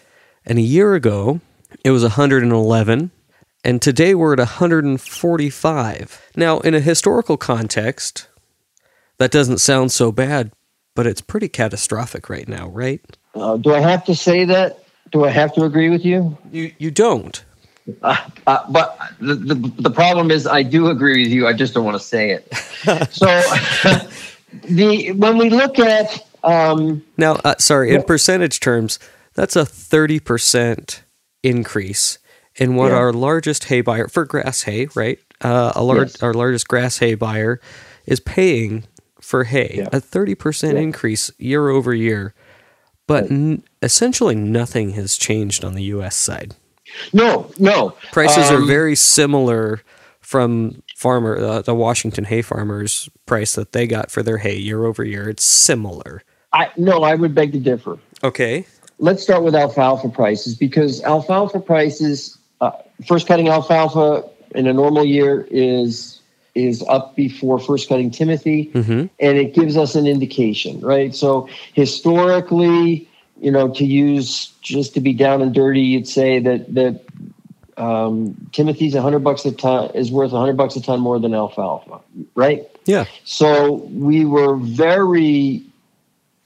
and 0.46 0.58
a 0.58 0.64
year 0.64 0.94
ago 0.94 1.42
it 1.84 1.92
was 1.92 2.04
111 2.04 3.12
and 3.64 3.82
today 3.82 4.16
we're 4.16 4.34
at 4.34 4.40
145. 4.40 6.22
Now, 6.36 6.60
in 6.60 6.74
a 6.74 6.80
historical 6.80 7.38
context, 7.38 8.28
that 9.18 9.32
doesn't 9.32 9.58
sound 9.60 9.92
so 9.92 10.12
bad, 10.12 10.52
but 10.96 11.06
it's 11.06 11.22
pretty 11.22 11.50
catastrophic 11.50 12.30
right 12.30 12.48
now, 12.48 12.70
right? 12.70 13.02
Uh, 13.36 13.58
do 13.58 13.74
I 13.74 13.80
have 13.80 14.06
to 14.06 14.16
say 14.16 14.46
that? 14.46 14.84
Do 15.12 15.26
I 15.26 15.30
have 15.30 15.54
to 15.56 15.64
agree 15.64 15.90
with 15.90 16.06
you? 16.06 16.38
You 16.52 16.72
you 16.78 16.92
don't. 16.92 17.44
Uh, 18.04 18.16
uh, 18.46 18.72
but 18.72 18.98
the, 19.20 19.36
the 19.36 19.56
the 19.80 19.90
problem 19.90 20.30
is, 20.32 20.46
I 20.46 20.64
do 20.64 20.88
agree 20.88 21.24
with 21.24 21.32
you. 21.32 21.48
I 21.48 21.54
just 21.54 21.74
don't 21.74 21.86
want 21.86 22.00
to 22.00 22.04
say 22.04 22.32
it. 22.32 22.54
so 23.12 23.26
the 24.68 25.12
when 25.14 25.38
we 25.38 25.50
look 25.50 25.80
at 25.80 26.26
um, 26.44 27.04
now, 27.18 27.34
uh, 27.44 27.56
sorry, 27.58 27.94
in 27.94 28.04
percentage 28.04 28.60
terms, 28.60 29.00
that's 29.34 29.56
a 29.56 29.66
thirty 29.66 30.20
percent 30.20 31.04
increase 31.42 32.20
in 32.56 32.76
what 32.76 32.92
Yeah. 32.92 32.98
our 32.98 33.14
largest 33.14 33.66
hay 33.66 33.82
buyer 33.82 34.08
for 34.08 34.26
grass 34.26 34.64
hay, 34.64 34.88
right? 34.96 35.20
Uh, 35.42 35.72
a 35.76 35.84
large, 35.84 36.10
Yes. 36.10 36.24
our 36.24 36.34
largest 36.34 36.68
grass 36.68 36.98
hay 37.00 37.16
buyer 37.16 37.60
is 38.06 38.20
paying 38.20 38.84
for 39.22 39.46
hay 39.46 39.76
Yeah. 39.78 39.90
a 39.94 40.00
thirty 40.00 40.36
percent 40.36 40.76
Yeah. 40.76 40.82
increase 40.84 41.32
year 41.38 41.70
over 41.70 41.94
year, 41.94 42.34
but 43.08 43.30
n- 43.32 43.64
essentially 43.82 44.36
nothing 44.36 44.92
has 44.92 45.16
changed 45.18 45.64
on 45.64 45.76
the 45.76 45.84
U.S. 45.84 46.16
side. 46.16 46.56
no, 47.14 47.52
no 47.60 47.94
Prices 48.12 48.50
are 48.50 48.58
Um, 48.58 48.68
very 48.68 48.96
similar 48.96 49.82
from 50.22 50.82
farmer 50.98 51.38
uh, 51.38 51.62
the 51.62 51.76
Washington 51.76 52.24
hay 52.26 52.42
farmers 52.42 53.08
price 53.28 53.54
that 53.54 53.72
they 53.74 53.86
got 53.86 54.10
for 54.10 54.24
their 54.24 54.40
hay 54.40 54.58
year 54.58 54.86
over 54.86 55.04
year. 55.04 55.30
It's 55.30 55.44
similar. 55.44 56.24
I 56.52 56.70
no, 56.78 57.04
I 57.04 57.14
would 57.14 57.36
beg 57.36 57.52
to 57.54 57.60
differ. 57.60 58.00
Okay. 58.24 58.66
let's 59.02 59.22
start 59.24 59.44
with 59.44 59.54
alfalfa 59.56 60.10
prices 60.10 60.56
because 60.56 61.02
alfalfa 61.04 61.60
prices 61.60 62.39
uh, 62.62 62.72
first 63.08 63.28
cutting 63.28 63.48
alfalfa 63.48 64.24
in 64.56 64.68
a 64.68 64.74
normal 64.74 65.06
year 65.06 65.48
is 65.52 66.20
is 66.56 66.84
up 66.90 67.16
before 67.16 67.60
first 67.60 67.88
cutting 67.88 68.10
timothy 68.12 68.70
Mm-hmm. 68.74 69.06
and 69.20 69.38
it 69.38 69.54
gives 69.54 69.78
us 69.78 69.96
an 69.96 70.08
indication 70.08 70.82
right 70.82 71.14
so 71.16 71.48
historically 71.74 73.08
you 73.40 73.52
know 73.52 73.70
to 73.74 73.86
use 73.86 74.52
just 74.62 74.94
to 74.96 75.00
be 75.02 75.14
down 75.14 75.42
and 75.42 75.54
dirty 75.54 75.82
you'd 75.82 76.08
say 76.08 76.40
that 76.40 76.74
that 76.74 77.02
um, 77.78 78.36
timothy's 78.52 78.94
100 78.94 79.20
bucks 79.20 79.46
a 79.46 79.52
ton 79.54 79.92
is 79.94 80.12
worth 80.12 80.32
100 80.32 80.58
bucks 80.58 80.76
a 80.76 80.82
ton 80.82 81.00
more 81.00 81.20
than 81.20 81.34
alfalfa 81.34 82.00
right 82.36 82.68
Yeah. 82.86 83.06
so 83.24 83.74
we 83.94 84.26
were 84.26 84.58
very 84.58 85.64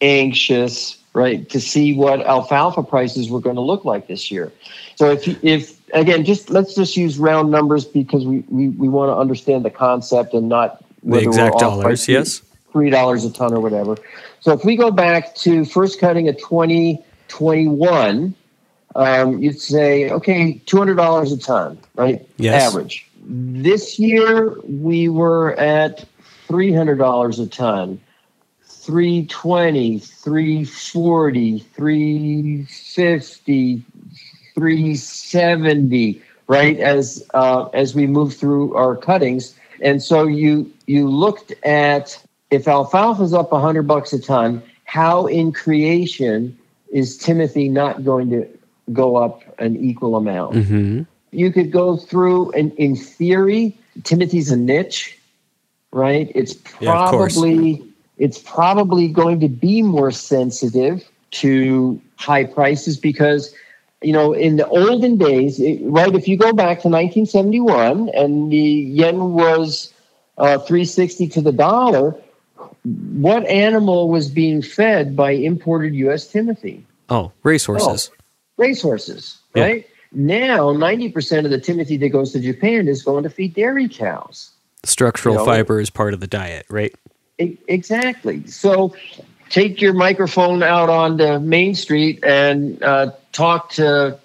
anxious, 0.01 0.97
right, 1.13 1.47
to 1.49 1.59
see 1.59 1.93
what 1.93 2.21
alfalfa 2.21 2.83
prices 2.83 3.29
were 3.29 3.39
going 3.39 3.55
to 3.55 3.61
look 3.61 3.85
like 3.85 4.07
this 4.07 4.31
year. 4.31 4.51
So 4.95 5.11
if 5.11 5.27
if 5.43 5.79
again, 5.93 6.25
just 6.25 6.49
let's 6.49 6.75
just 6.75 6.97
use 6.97 7.17
round 7.17 7.51
numbers 7.51 7.85
because 7.85 8.25
we 8.25 8.39
we, 8.47 8.69
we 8.69 8.89
want 8.89 9.09
to 9.09 9.15
understand 9.15 9.63
the 9.65 9.69
concept 9.71 10.33
and 10.33 10.49
not 10.49 10.83
The 11.03 11.19
exact 11.19 11.59
dollars, 11.59 12.05
three- 12.05 12.15
yes. 12.15 12.41
three 12.71 12.89
dollars 12.89 13.25
a 13.25 13.31
ton 13.31 13.53
or 13.53 13.59
whatever. 13.59 13.97
So 14.39 14.51
if 14.53 14.65
we 14.65 14.75
go 14.75 14.91
back 14.91 15.35
to 15.35 15.65
first 15.65 15.99
cutting 15.99 16.27
of 16.27 16.39
twenty 16.41 17.03
twenty 17.27 17.67
one. 17.67 18.35
Um, 18.95 19.41
you'd 19.41 19.59
say, 19.59 20.11
okay, 20.11 20.61
two 20.67 20.77
hundred 20.77 20.97
dollars 20.97 21.31
a 21.31 21.37
ton, 21.39 21.79
right? 21.95 22.29
Yes. 22.37 22.61
Average. 22.61 23.07
This 23.25 23.97
year 23.97 24.55
we 24.65 25.09
were 25.09 25.55
at 25.55 26.05
three 26.47 26.71
hundred 26.71 26.97
dollars 26.99 27.39
a 27.39 27.47
ton. 27.47 27.99
320, 28.83 29.99
340, 29.99 31.59
350, 31.59 33.83
370, 34.53 36.21
right? 36.47 36.79
As 36.79 37.25
uh, 37.33 37.69
as 37.73 37.95
we 37.95 38.07
move 38.07 38.35
through 38.35 38.75
our 38.75 38.97
cuttings, 38.97 39.55
and 39.81 40.03
so 40.03 40.27
you 40.27 40.69
you 40.85 41.07
looked 41.07 41.53
at 41.63 42.21
if 42.51 42.65
alfalfa's 42.65 43.33
up 43.33 43.53
100 43.53 43.83
bucks 43.83 44.11
a 44.11 44.19
ton, 44.19 44.61
how 44.83 45.27
in 45.27 45.53
creation 45.53 46.57
is 46.91 47.17
Timothy 47.17 47.69
not 47.69 48.03
going 48.03 48.29
to 48.31 48.45
go 48.91 49.15
up 49.15 49.43
an 49.59 49.77
equal 49.77 50.17
amount? 50.17 50.55
Mm-hmm. 50.55 51.03
you 51.31 51.51
could 51.51 51.71
go 51.71 51.95
through 51.97 52.51
and 52.51 52.71
in 52.73 52.95
theory 52.95 53.75
timothy's 54.03 54.51
a 54.51 54.57
niche 54.57 55.17
right 55.91 56.31
it's 56.35 56.53
Yeah, 56.79 56.91
probably 56.91 57.92
it's 58.17 58.37
probably 58.39 59.07
going 59.07 59.39
to 59.39 59.47
be 59.49 59.81
more 59.81 60.11
sensitive 60.11 61.03
to 61.31 61.99
high 62.17 62.43
prices 62.43 62.97
because 62.97 63.53
you 64.01 64.13
know 64.13 64.33
in 64.33 64.57
the 64.57 64.67
olden 64.67 65.17
days 65.17 65.59
it- 65.59 65.79
right 65.83 66.13
if 66.13 66.27
you 66.27 66.37
go 66.37 66.53
back 66.53 66.79
to 66.81 66.89
1971 66.89 68.09
and 68.09 68.51
the 68.51 68.57
yen 68.57 69.31
was 69.33 69.91
uh, 70.37 70.57
360 70.59 71.27
to 71.29 71.41
the 71.41 71.51
dollar 71.51 72.15
what 72.83 73.45
animal 73.47 74.09
was 74.09 74.29
being 74.29 74.61
fed 74.61 75.15
by 75.15 75.31
imported 75.31 75.93
us 75.93 76.27
timothy 76.27 76.85
Oh, 77.09 77.31
racehorses. 77.43 78.09
racehorses, 78.57 79.37
Yeah. 79.55 79.63
right? 79.63 79.85
Now, 80.13 80.71
90% 80.71 81.43
of 81.43 81.51
the 81.51 81.59
Timothy 81.59 81.97
that 81.97 82.09
goes 82.09 82.31
to 82.31 82.39
Japan 82.39 82.87
is 82.87 83.03
going 83.03 83.23
to 83.23 83.29
feed 83.29 83.53
dairy 83.55 83.89
cows. 83.89 84.51
Structural 84.85 85.33
You 85.35 85.39
know- 85.39 85.45
fiber 85.45 85.79
is 85.81 85.89
part 85.89 86.13
of 86.13 86.21
the 86.21 86.27
diet, 86.27 86.65
right? 86.69 86.93
Exactly. 87.39 88.45
So 88.47 88.95
take 89.49 89.81
your 89.81 89.93
microphone 89.93 90.63
out 90.63 90.89
on 90.89 91.19
onto 91.19 91.39
Main 91.39 91.75
Street 91.75 92.23
and 92.23 92.81
uh, 92.83 93.11
talk 93.31 93.71
to 93.71 94.17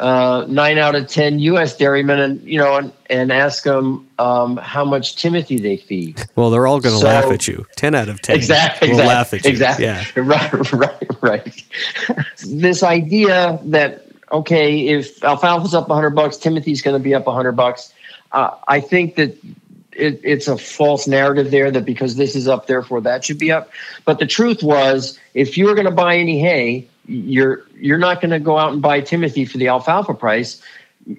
uh, 0.00 0.46
nine 0.48 0.78
out 0.78 0.94
of 0.94 1.06
10 1.08 1.38
U.S. 1.40 1.76
dairymen 1.76 2.18
and, 2.18 2.42
you 2.42 2.58
know, 2.58 2.76
and, 2.76 2.92
and 3.10 3.30
ask 3.30 3.64
them 3.64 4.08
um, 4.18 4.56
how 4.56 4.82
much 4.82 5.16
Timothy 5.16 5.58
they 5.58 5.76
feed. 5.76 6.18
Well, 6.36 6.48
they're 6.48 6.66
all 6.66 6.80
going 6.80 6.94
to 6.94 7.00
So- 7.00 7.06
laugh 7.06 7.30
at 7.30 7.46
you. 7.46 7.66
Ten 7.76 7.94
out 7.94 8.08
of 8.08 8.22
ten 8.22 8.36
Exactly. 8.36 8.88
will 8.88 9.00
exactly, 9.00 9.14
laugh 9.14 9.34
at 9.34 9.44
you. 9.44 9.50
Exactly. 9.50 9.84
Yeah. 9.84 10.04
Right. 10.16 10.72
Right. 10.72 11.22
Right. 11.22 11.64
this 12.46 12.82
idea 12.82 13.60
that 13.64 14.06
okay, 14.32 14.88
if 14.88 15.22
alfalfa's 15.24 15.74
up 15.74 15.88
100 15.88 16.10
bucks, 16.10 16.36
Timothy's 16.38 16.80
going 16.82 16.94
to 16.96 17.02
be 17.02 17.14
up 17.14 17.26
100 17.26 17.52
bucks. 17.52 17.92
Uh, 18.32 18.50
I 18.68 18.80
think 18.80 19.16
that 19.16 19.36
it, 20.00 20.20
it's 20.22 20.48
a 20.48 20.56
false 20.56 21.06
narrative 21.06 21.50
there 21.50 21.70
that 21.70 21.84
because 21.84 22.16
this 22.16 22.34
is 22.34 22.48
up, 22.48 22.66
therefore 22.66 23.00
that 23.02 23.24
should 23.24 23.38
be 23.38 23.52
up. 23.52 23.70
But 24.04 24.18
the 24.18 24.26
truth 24.26 24.62
was, 24.62 25.18
if 25.34 25.56
you 25.56 25.66
were 25.66 25.74
going 25.74 25.86
to 25.86 25.92
buy 25.92 26.16
any 26.16 26.40
hay, 26.40 26.88
you're 27.06 27.64
you're 27.76 27.98
not 27.98 28.20
going 28.20 28.30
to 28.30 28.38
go 28.38 28.58
out 28.58 28.72
and 28.72 28.80
buy 28.80 29.00
Timothy 29.00 29.44
for 29.44 29.58
the 29.58 29.68
alfalfa 29.68 30.14
price. 30.14 30.62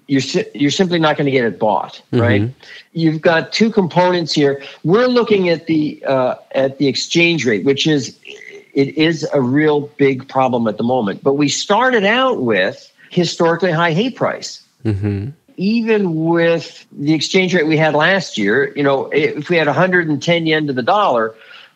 You're 0.08 0.22
you're 0.54 0.72
simply 0.72 1.00
not 1.00 1.18
going 1.18 1.26
to 1.26 1.32
get 1.32 1.44
it 1.44 1.60
bought, 1.60 2.02
right? 2.12 2.42
You've 2.94 3.22
got 3.22 3.52
two 3.52 3.72
components 3.72 4.32
here. 4.32 4.64
We're 4.84 5.08
looking 5.08 5.50
at 5.50 5.68
the 5.68 6.04
uh, 6.06 6.36
at 6.52 6.78
the 6.78 6.88
exchange 6.88 7.46
rate, 7.46 7.66
which 7.66 7.88
is 7.88 8.18
it 8.74 8.98
is 8.98 9.28
a 9.34 9.42
real 9.42 9.82
big 9.98 10.28
problem 10.28 10.68
at 10.68 10.78
the 10.78 10.84
moment. 10.84 11.24
But 11.24 11.34
we 11.34 11.50
started 11.50 12.06
out 12.06 12.42
with 12.42 12.92
historically 13.10 13.72
high 13.72 13.92
hay 13.92 14.10
price 14.10 14.64
hmm 14.84 15.30
even 15.62 16.26
with 16.26 16.88
the 16.92 17.14
exchange 17.14 17.54
rate 17.54 17.68
we 17.68 17.78
had 17.78 17.94
last 17.94 18.36
year, 18.36 18.74
you 18.76 18.82
know, 18.82 19.06
if 19.12 19.48
we 19.48 19.58
had 19.58 19.68
110 19.68 20.48
yen 20.48 20.66
to 20.66 20.74
the 20.74 20.82
dollar, 20.82 21.36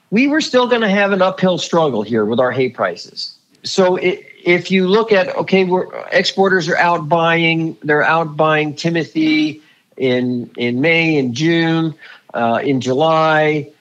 we 0.10 0.27
were 0.27 0.42
still 0.42 0.68
going 0.68 0.82
to 0.82 0.89
have 0.89 1.12
an 1.12 1.22
uphill 1.22 1.60
struggle 1.60 2.01
here 2.01 2.25
with 2.25 2.39
our 2.39 2.51
hay 2.51 2.70
prices. 2.70 3.36
So 3.63 3.98
i 4.00 4.24
if 4.44 4.70
you 4.70 4.88
look 4.88 5.12
at 5.12 5.36
okay, 5.36 5.68
exporters 6.12 6.70
are 6.70 6.77
out 6.77 7.10
buying, 7.10 7.75
they're 7.82 8.04
out 8.04 8.38
buying 8.38 8.75
Timothy 8.75 9.62
in 9.98 10.51
in 10.56 10.82
May 10.82 11.18
and 11.18 11.34
June, 11.34 11.96
uh, 12.36 12.62
in 12.63 12.80
July. 12.80 13.72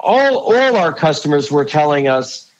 All 0.00 0.38
all 0.38 0.76
our 0.76 0.94
customers 0.94 1.50
were 1.50 1.66
telling 1.66 2.08
us 2.08 2.50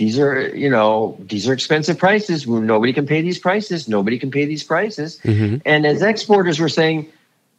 these 0.00 0.18
are 0.18 0.48
you 0.56 0.70
know 0.70 1.14
these 1.20 1.46
are 1.46 1.52
expensive 1.52 1.98
prices. 1.98 2.48
Nobody 2.48 2.94
can 2.94 3.06
pay 3.06 3.20
these 3.20 3.38
prices. 3.38 3.86
Nobody 3.86 4.18
can 4.18 4.30
pay 4.30 4.46
these 4.46 4.64
prices. 4.64 5.20
hmm 5.20 5.56
And 5.66 5.84
as 5.84 6.00
exporters, 6.00 6.58
we're 6.58 6.70
saying, 6.70 7.06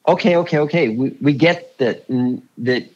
okay, 0.07 0.35
okay, 0.37 0.57
okay, 0.57 0.89
we, 0.89 1.15
we 1.21 1.33
get 1.33 1.77
that 1.77 2.03
that 2.57 2.89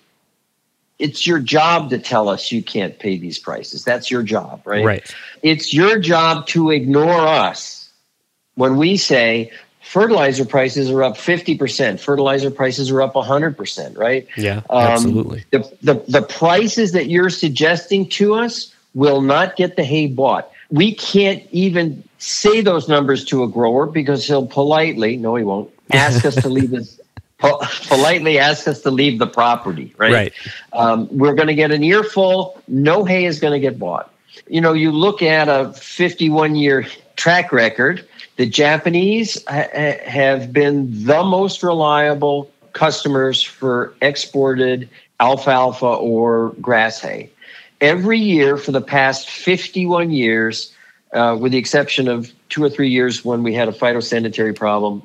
it's 0.97 1.27
your 1.27 1.37
job 1.37 1.91
to 1.91 1.99
tell 1.99 2.27
us 2.27 2.51
you 2.51 2.63
can't 2.63 2.97
pay 2.97 3.17
these 3.17 3.37
prices. 3.37 3.83
That's 3.83 4.09
your 4.09 4.23
job, 4.23 4.63
right? 4.65 4.83
Right. 4.83 5.15
It's 5.43 5.71
your 5.71 5.99
job 5.99 6.47
to 6.47 6.71
ignore 6.71 7.27
us 7.27 7.91
when 8.55 8.77
we 8.77 8.97
say 8.97 9.51
fertilizer 9.81 10.45
prices 10.45 10.89
are 10.89 11.03
up 11.03 11.17
50%, 11.17 11.99
fertilizer 11.99 12.49
prices 12.49 12.89
are 12.89 13.01
up 13.03 13.13
100%, 13.13 13.95
right? 13.95 14.27
Yeah. 14.37 14.61
Um, 14.71 14.87
absolutely. 14.87 15.43
The, 15.51 15.59
the, 15.83 15.93
the 16.07 16.21
prices 16.23 16.93
that 16.93 17.09
you're 17.09 17.29
suggesting 17.29 18.09
to 18.09 18.33
us 18.33 18.71
will 18.95 19.21
not 19.21 19.55
get 19.55 19.75
the 19.75 19.83
hay 19.83 20.07
bought. 20.07 20.49
We 20.71 20.95
can't 20.95 21.43
even 21.51 22.03
say 22.17 22.61
those 22.61 22.89
numbers 22.89 23.23
to 23.25 23.43
a 23.43 23.47
grower 23.47 23.85
because 23.85 24.25
he'll 24.25 24.47
politely, 24.47 25.17
no, 25.17 25.35
he 25.35 25.43
won't, 25.43 25.71
ask 25.91 26.25
us 26.25 26.35
to 26.35 26.49
leave 26.49 26.71
his, 26.71 26.99
po- 27.37 27.61
politely 27.87 28.39
ask 28.39 28.67
us 28.67 28.81
to 28.81 28.89
leave 28.89 29.19
the 29.19 29.27
property, 29.27 29.93
right? 29.97 30.13
Right. 30.13 30.33
Um, 30.73 31.07
we're 31.15 31.35
going 31.35 31.49
to 31.49 31.53
get 31.55 31.71
an 31.71 31.83
earful. 31.83 32.59
No 32.67 33.05
hay 33.05 33.25
is 33.25 33.39
going 33.39 33.53
to 33.53 33.59
get 33.59 33.77
bought. 33.77 34.11
You 34.47 34.61
know, 34.61 34.73
you 34.73 34.91
look 34.91 35.21
at 35.21 35.47
a 35.47 35.71
51 35.73 36.55
year 36.55 36.87
track 37.15 37.51
record, 37.51 38.07
the 38.37 38.45
Japanese 38.45 39.43
ha- 39.47 39.67
ha- 39.73 40.09
have 40.09 40.51
been 40.51 41.05
the 41.05 41.23
most 41.23 41.61
reliable 41.61 42.49
customers 42.73 43.41
for 43.41 43.93
exported 44.01 44.89
alfalfa 45.19 45.85
or 45.85 46.49
grass 46.61 46.99
hay. 46.99 47.29
Every 47.81 48.19
year 48.19 48.57
for 48.57 48.71
the 48.71 48.81
past 48.81 49.29
51 49.29 50.11
years, 50.11 50.73
uh, 51.13 51.37
with 51.39 51.51
the 51.51 51.57
exception 51.57 52.07
of 52.07 52.31
two 52.49 52.63
or 52.63 52.69
three 52.69 52.89
years 52.89 53.23
when 53.23 53.43
we 53.43 53.53
had 53.53 53.67
a 53.67 53.71
phytosanitary 53.71 54.55
problem 54.55 55.03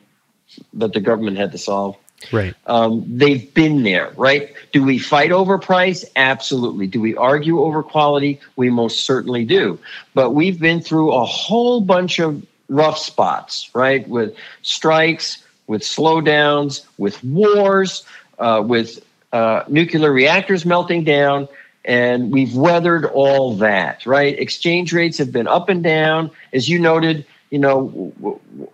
that 0.74 0.92
the 0.92 1.00
government 1.00 1.36
had 1.36 1.52
to 1.52 1.58
solve. 1.58 1.96
Right. 2.32 2.54
Um, 2.66 3.04
they've 3.06 3.52
been 3.54 3.82
there, 3.82 4.12
right? 4.16 4.54
Do 4.72 4.84
we 4.84 4.98
fight 4.98 5.32
over 5.32 5.58
price? 5.58 6.04
Absolutely. 6.16 6.86
Do 6.86 7.00
we 7.00 7.16
argue 7.16 7.60
over 7.60 7.82
quality? 7.82 8.40
We 8.56 8.68
most 8.70 9.04
certainly 9.04 9.44
do. 9.44 9.78
But 10.14 10.30
we've 10.30 10.60
been 10.60 10.80
through 10.80 11.12
a 11.12 11.24
whole 11.24 11.80
bunch 11.80 12.18
of 12.18 12.44
rough 12.68 12.98
spots, 12.98 13.70
right? 13.74 14.06
With 14.06 14.36
strikes, 14.62 15.42
with 15.66 15.82
slowdowns, 15.82 16.84
with 16.98 17.22
wars, 17.24 18.04
uh, 18.38 18.62
with 18.66 19.04
uh, 19.32 19.62
nuclear 19.68 20.12
reactors 20.12 20.66
melting 20.66 21.04
down, 21.04 21.48
and 21.90 22.30
we've 22.30 22.54
weathered 22.54 23.04
all 23.04 23.56
that, 23.56 24.06
right? 24.06 24.38
Exchange 24.38 24.92
rates 24.92 25.18
have 25.18 25.32
been 25.32 25.48
up 25.48 25.68
and 25.68 25.82
down. 25.82 26.30
As 26.52 26.68
you 26.68 26.78
noted, 26.78 27.26
you 27.50 27.58
know, 27.58 27.82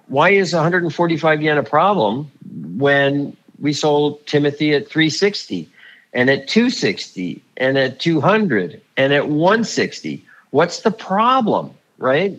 why 0.08 0.30
is 0.30 0.52
145 0.52 1.40
yen 1.40 1.56
a 1.56 1.62
problem 1.62 2.30
when 2.76 3.34
we 3.58 3.72
sold 3.72 4.26
Timothy 4.26 4.74
at 4.74 4.86
360 4.86 5.66
and 6.12 6.28
at 6.28 6.46
260 6.46 7.42
and 7.56 7.78
at 7.78 7.98
200 8.00 8.82
and 8.98 9.14
at 9.14 9.30
160? 9.30 10.22
What's 10.50 10.80
the 10.80 10.90
problem, 10.90 11.72
right? 11.96 12.38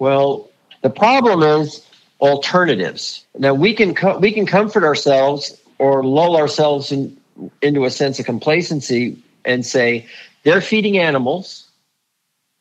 Well, 0.00 0.50
the 0.82 0.90
problem 0.90 1.44
is 1.44 1.86
alternatives. 2.20 3.24
Now 3.38 3.54
we 3.54 3.74
can 3.74 3.94
co- 3.94 4.18
we 4.18 4.32
can 4.32 4.44
comfort 4.44 4.82
ourselves 4.82 5.56
or 5.78 6.02
lull 6.02 6.36
ourselves 6.36 6.90
in, 6.90 7.16
into 7.62 7.84
a 7.84 7.90
sense 7.90 8.18
of 8.18 8.26
complacency 8.26 9.22
and 9.44 9.64
say 9.64 10.06
they're 10.42 10.60
feeding 10.60 10.98
animals. 10.98 11.68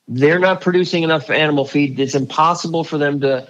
They're 0.07 0.39
not 0.39 0.61
producing 0.61 1.03
enough 1.03 1.29
animal 1.29 1.65
feed. 1.65 1.99
It's 1.99 2.15
impossible 2.15 2.83
for 2.83 2.97
them 2.97 3.19
to 3.21 3.47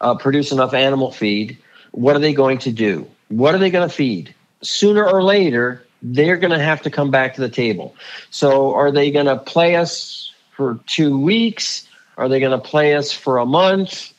uh, 0.00 0.14
produce 0.16 0.52
enough 0.52 0.74
animal 0.74 1.12
feed. 1.12 1.58
What 1.92 2.16
are 2.16 2.20
they 2.20 2.32
going 2.32 2.58
to 2.58 2.72
do? 2.72 3.06
What 3.28 3.54
are 3.54 3.58
they 3.58 3.70
going 3.70 3.88
to 3.88 3.94
feed? 3.94 4.34
Sooner 4.62 5.06
or 5.06 5.22
later 5.22 5.84
they're 6.02 6.36
going 6.36 6.52
to 6.52 6.62
have 6.62 6.82
to 6.82 6.90
come 6.90 7.10
back 7.10 7.34
to 7.34 7.40
the 7.40 7.48
table. 7.48 7.94
So 8.30 8.72
are 8.74 8.90
they 8.90 9.10
going 9.10 9.26
to 9.26 9.36
play 9.36 9.76
us 9.76 10.32
for 10.56 10.78
two 10.86 11.18
weeks? 11.18 11.86
Are 12.16 12.28
they 12.28 12.40
going 12.40 12.52
to 12.52 12.58
play 12.58 12.94
us 12.94 13.12
for 13.12 13.38
a 13.38 13.46
month? 13.46 14.12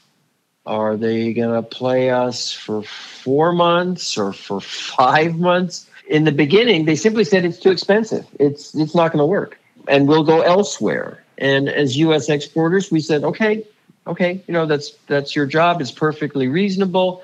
Are 0.65 0.97
they 0.97 1.33
going 1.33 1.53
to 1.53 1.67
play 1.67 2.09
us 2.09 2.51
for 2.51 2.83
four 2.83 3.53
months 3.53 4.17
or 4.17 4.33
for 4.33 4.61
five 4.61 5.37
months 5.37 5.88
in 6.09 6.23
the 6.25 6.31
beginning, 6.31 6.85
they 6.85 6.95
simply 6.95 7.23
said 7.23 7.45
it's 7.45 7.59
too 7.59 7.71
expensive. 7.71 8.25
It's 8.39 8.75
it's 8.75 8.95
not 8.95 9.11
going 9.11 9.19
to 9.19 9.25
work, 9.25 9.57
and 9.87 10.07
we'll 10.07 10.23
go 10.23 10.41
elsewhere. 10.41 11.23
And 11.37 11.69
as 11.69 11.97
U.S. 11.97 12.27
exporters, 12.27 12.91
we 12.91 12.99
said, 12.99 13.23
okay, 13.23 13.65
okay, 14.07 14.43
you 14.47 14.53
know 14.53 14.65
that's 14.65 14.91
that's 15.07 15.35
your 15.35 15.45
job. 15.45 15.79
It's 15.79 15.91
perfectly 15.91 16.47
reasonable. 16.47 17.23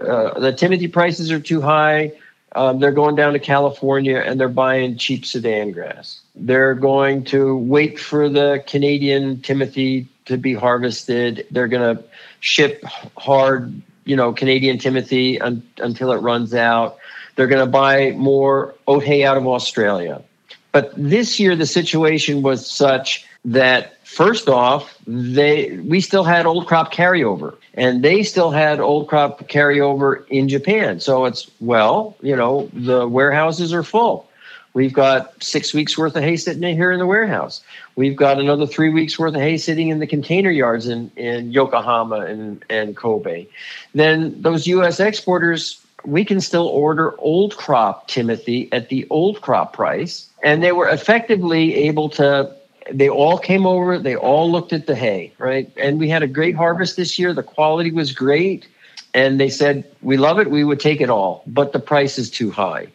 Uh, 0.00 0.38
the 0.38 0.52
Timothy 0.52 0.86
prices 0.86 1.32
are 1.32 1.40
too 1.40 1.60
high. 1.60 2.12
Um, 2.54 2.80
they're 2.80 2.92
going 2.92 3.14
down 3.14 3.32
to 3.32 3.38
California 3.38 4.18
and 4.18 4.38
they're 4.38 4.48
buying 4.48 4.98
cheap 4.98 5.24
Sudan 5.24 5.70
grass. 5.70 6.20
They're 6.34 6.74
going 6.74 7.24
to 7.26 7.56
wait 7.56 7.98
for 7.98 8.28
the 8.28 8.62
Canadian 8.66 9.40
Timothy 9.40 10.08
to 10.26 10.36
be 10.36 10.54
harvested. 10.54 11.46
They're 11.50 11.68
going 11.68 11.96
to 11.96 12.04
ship 12.40 12.82
hard, 13.16 13.80
you 14.04 14.16
know, 14.16 14.32
Canadian 14.32 14.78
Timothy 14.78 15.40
un- 15.40 15.62
until 15.78 16.12
it 16.12 16.18
runs 16.18 16.52
out. 16.52 16.98
They're 17.40 17.46
going 17.46 17.64
to 17.64 17.72
buy 17.72 18.10
more 18.18 18.74
oat 18.86 19.02
hay 19.02 19.24
out 19.24 19.38
of 19.38 19.46
Australia. 19.46 20.20
But 20.72 20.92
this 20.94 21.40
year, 21.40 21.56
the 21.56 21.64
situation 21.64 22.42
was 22.42 22.70
such 22.70 23.24
that 23.46 24.06
first 24.06 24.46
off, 24.46 24.94
they 25.06 25.78
we 25.78 26.02
still 26.02 26.24
had 26.24 26.44
old 26.44 26.66
crop 26.66 26.92
carryover, 26.92 27.56
and 27.72 28.04
they 28.04 28.24
still 28.24 28.50
had 28.50 28.78
old 28.78 29.08
crop 29.08 29.48
carryover 29.48 30.26
in 30.28 30.50
Japan. 30.50 31.00
So 31.00 31.24
it's 31.24 31.50
well, 31.60 32.14
you 32.20 32.36
know, 32.36 32.68
the 32.74 33.08
warehouses 33.08 33.72
are 33.72 33.84
full. 33.84 34.28
We've 34.74 34.92
got 34.92 35.42
six 35.42 35.72
weeks 35.72 35.96
worth 35.96 36.14
of 36.16 36.22
hay 36.22 36.36
sitting 36.36 36.62
in 36.62 36.76
here 36.76 36.92
in 36.92 36.98
the 36.98 37.06
warehouse. 37.06 37.62
We've 37.96 38.16
got 38.16 38.38
another 38.38 38.66
three 38.66 38.90
weeks 38.90 39.18
worth 39.18 39.34
of 39.34 39.40
hay 39.40 39.56
sitting 39.56 39.88
in 39.88 39.98
the 39.98 40.06
container 40.06 40.50
yards 40.50 40.86
in, 40.86 41.10
in 41.16 41.52
Yokohama 41.52 42.20
and, 42.20 42.62
and 42.68 42.94
Kobe. 42.94 43.46
Then 43.94 44.40
those 44.42 44.66
U.S. 44.66 45.00
exporters 45.00 45.80
we 46.04 46.24
can 46.24 46.40
still 46.40 46.66
order 46.66 47.14
old 47.18 47.56
crop 47.56 48.08
Timothy 48.08 48.68
at 48.72 48.88
the 48.88 49.06
old 49.10 49.40
crop 49.40 49.72
price. 49.72 50.28
And 50.42 50.62
they 50.62 50.72
were 50.72 50.88
effectively 50.88 51.74
able 51.74 52.08
to, 52.10 52.54
they 52.90 53.08
all 53.08 53.38
came 53.38 53.66
over, 53.66 53.98
they 53.98 54.16
all 54.16 54.50
looked 54.50 54.72
at 54.72 54.86
the 54.86 54.94
hay, 54.94 55.32
right? 55.38 55.70
And 55.76 55.98
we 55.98 56.08
had 56.08 56.22
a 56.22 56.26
great 56.26 56.56
harvest 56.56 56.96
this 56.96 57.18
year. 57.18 57.32
The 57.34 57.42
quality 57.42 57.90
was 57.90 58.12
great. 58.12 58.66
And 59.12 59.40
they 59.40 59.50
said, 59.50 59.84
we 60.02 60.16
love 60.16 60.38
it, 60.38 60.50
we 60.50 60.64
would 60.64 60.80
take 60.80 61.00
it 61.00 61.10
all, 61.10 61.42
but 61.46 61.72
the 61.72 61.80
price 61.80 62.16
is 62.18 62.30
too 62.30 62.50
high. 62.50 62.86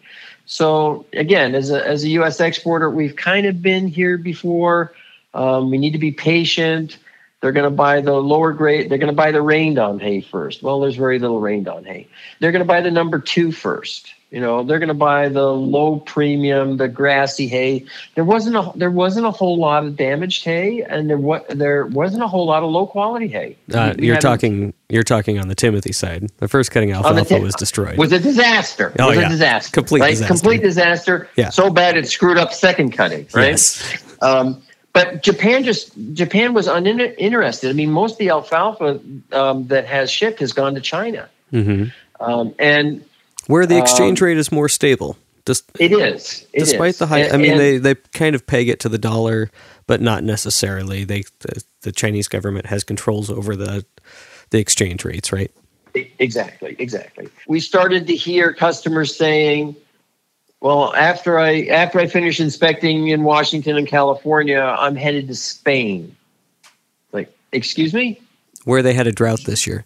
So 0.45 1.05
again, 1.13 1.55
as 1.55 1.71
a, 1.71 1.85
as 1.85 2.03
a 2.03 2.09
U.S. 2.09 2.39
exporter, 2.39 2.89
we've 2.89 3.15
kind 3.15 3.45
of 3.45 3.61
been 3.61 3.87
here 3.87 4.17
before. 4.17 4.93
Um, 5.33 5.69
we 5.69 5.77
need 5.77 5.91
to 5.91 5.99
be 5.99 6.11
patient. 6.11 6.97
They're 7.45 7.51
going 7.51 7.69
to 7.69 7.69
buy 7.69 8.01
the 8.01 8.13
lower 8.13 8.53
grade. 8.53 8.89
They're 8.89 8.97
going 8.97 9.11
to 9.11 9.15
buy 9.15 9.31
the 9.31 9.39
rained 9.39 9.77
on 9.77 9.99
hay 9.99 10.21
first. 10.21 10.63
Well, 10.63 10.79
there's 10.79 10.95
very 10.95 11.19
little 11.19 11.39
rained 11.39 11.67
on 11.67 11.85
hay. 11.85 12.07
They're 12.39 12.51
going 12.51 12.63
to 12.63 12.67
buy 12.67 12.81
the 12.81 12.89
number 12.89 13.19
two 13.19 13.51
first. 13.51 14.15
You 14.31 14.41
know, 14.41 14.63
they're 14.63 14.79
going 14.79 14.87
to 14.87 14.95
buy 14.95 15.29
the 15.29 15.53
low 15.53 15.99
premium, 15.99 16.77
the 16.77 16.87
grassy 16.87 17.47
hay. 17.47 17.85
There 18.15 18.23
wasn't 18.23 18.55
a 18.55 18.71
there 18.73 18.89
wasn't 18.89 19.27
a 19.27 19.31
whole 19.31 19.59
lot 19.59 19.85
of 19.85 19.95
damaged 19.95 20.43
hay, 20.43 20.81
and 20.81 21.07
there 21.07 21.19
what 21.19 21.47
there 21.49 21.85
wasn't 21.85 22.23
a 22.23 22.27
whole 22.27 22.47
lot 22.47 22.63
of 22.63 22.71
low 22.71 22.87
quality 22.87 23.27
hay. 23.27 23.57
Uh, 23.71 23.93
you're 23.99 24.17
talking 24.17 24.73
you're 24.89 25.03
talking 25.03 25.37
on 25.37 25.47
the 25.47 25.53
Timothy 25.53 25.91
side. 25.91 26.31
The 26.37 26.47
first 26.47 26.71
cutting 26.71 26.93
alfalfa 26.93 27.39
was 27.39 27.53
destroyed. 27.53 27.99
Was 27.99 28.11
a 28.11 28.17
disaster. 28.17 28.91
Oh, 28.97 29.09
was 29.09 29.17
yeah. 29.17 29.27
a 29.27 29.29
disaster. 29.29 29.71
Complete 29.71 29.99
right? 29.99 30.09
disaster. 30.09 30.33
Complete 30.33 30.61
disaster. 30.63 31.29
Yeah. 31.35 31.51
So 31.51 31.69
bad 31.69 31.95
it 31.95 32.09
screwed 32.09 32.39
up 32.39 32.53
second 32.53 32.93
cutting. 32.93 33.27
Right. 33.35 33.49
Yes. 33.49 34.03
Um, 34.23 34.63
but 34.95 35.21
Japan 35.21 35.63
just 35.63 35.91
Japan 36.13 36.53
was 36.55 36.65
uninterested. 36.67 37.69
I 37.69 37.73
mean, 37.73 37.91
most 37.91 38.13
of 38.13 38.17
the 38.17 38.29
alfalfa 38.29 38.99
um, 39.33 39.67
that 39.67 39.85
has 39.85 40.09
shipped 40.09 40.39
has 40.39 40.53
gone 40.53 40.73
to 40.73 40.81
China, 40.81 41.29
hmm 41.51 41.85
um, 42.19 42.55
and 42.57 43.03
Where 43.47 43.67
the 43.67 43.77
exchange 43.77 44.21
Um, 44.21 44.25
rate 44.27 44.37
is 44.37 44.51
more 44.51 44.69
stable. 44.69 45.17
It 45.79 45.91
is. 45.91 46.47
It 46.53 46.61
despite 46.61 46.89
is. 46.91 46.97
the 46.97 47.05
high, 47.05 47.19
And- 47.19 47.33
I 47.33 47.37
mean, 47.37 47.51
and- 47.51 47.59
they 47.59 47.77
they 47.77 47.95
kind 48.13 48.33
of 48.33 48.47
peg 48.47 48.67
it 48.69 48.79
to 48.79 48.89
the 48.89 48.97
dollar, 48.97 49.51
but 49.85 50.01
not 50.01 50.23
necessarily. 50.23 51.03
They 51.03 51.23
the, 51.41 51.63
the 51.81 51.91
Chinese 51.91 52.27
government 52.27 52.65
has 52.67 52.83
controls 52.83 53.29
over 53.29 53.55
the 53.55 53.85
the 54.49 54.59
exchange 54.59 55.05
rates, 55.05 55.31
right? 55.31 55.51
Exactly, 56.19 56.75
exactly. 56.79 57.27
We 57.47 57.59
started 57.59 58.07
to 58.07 58.15
hear 58.15 58.53
customers 58.53 59.15
saying, 59.15 59.75
"Well, 60.61 60.93
after 60.95 61.39
I 61.39 61.63
after 61.63 61.99
I 61.99 62.07
finish 62.07 62.39
inspecting 62.39 63.09
in 63.09 63.23
Washington 63.23 63.77
and 63.77 63.87
California, 63.87 64.59
I'm 64.59 64.95
headed 64.95 65.27
to 65.27 65.35
Spain." 65.35 66.15
Like, 67.11 67.35
excuse 67.51 67.93
me? 67.93 68.19
Where 68.63 68.81
they 68.81 68.93
had 68.93 69.07
a 69.07 69.11
drought 69.11 69.41
this 69.45 69.67
year. 69.67 69.85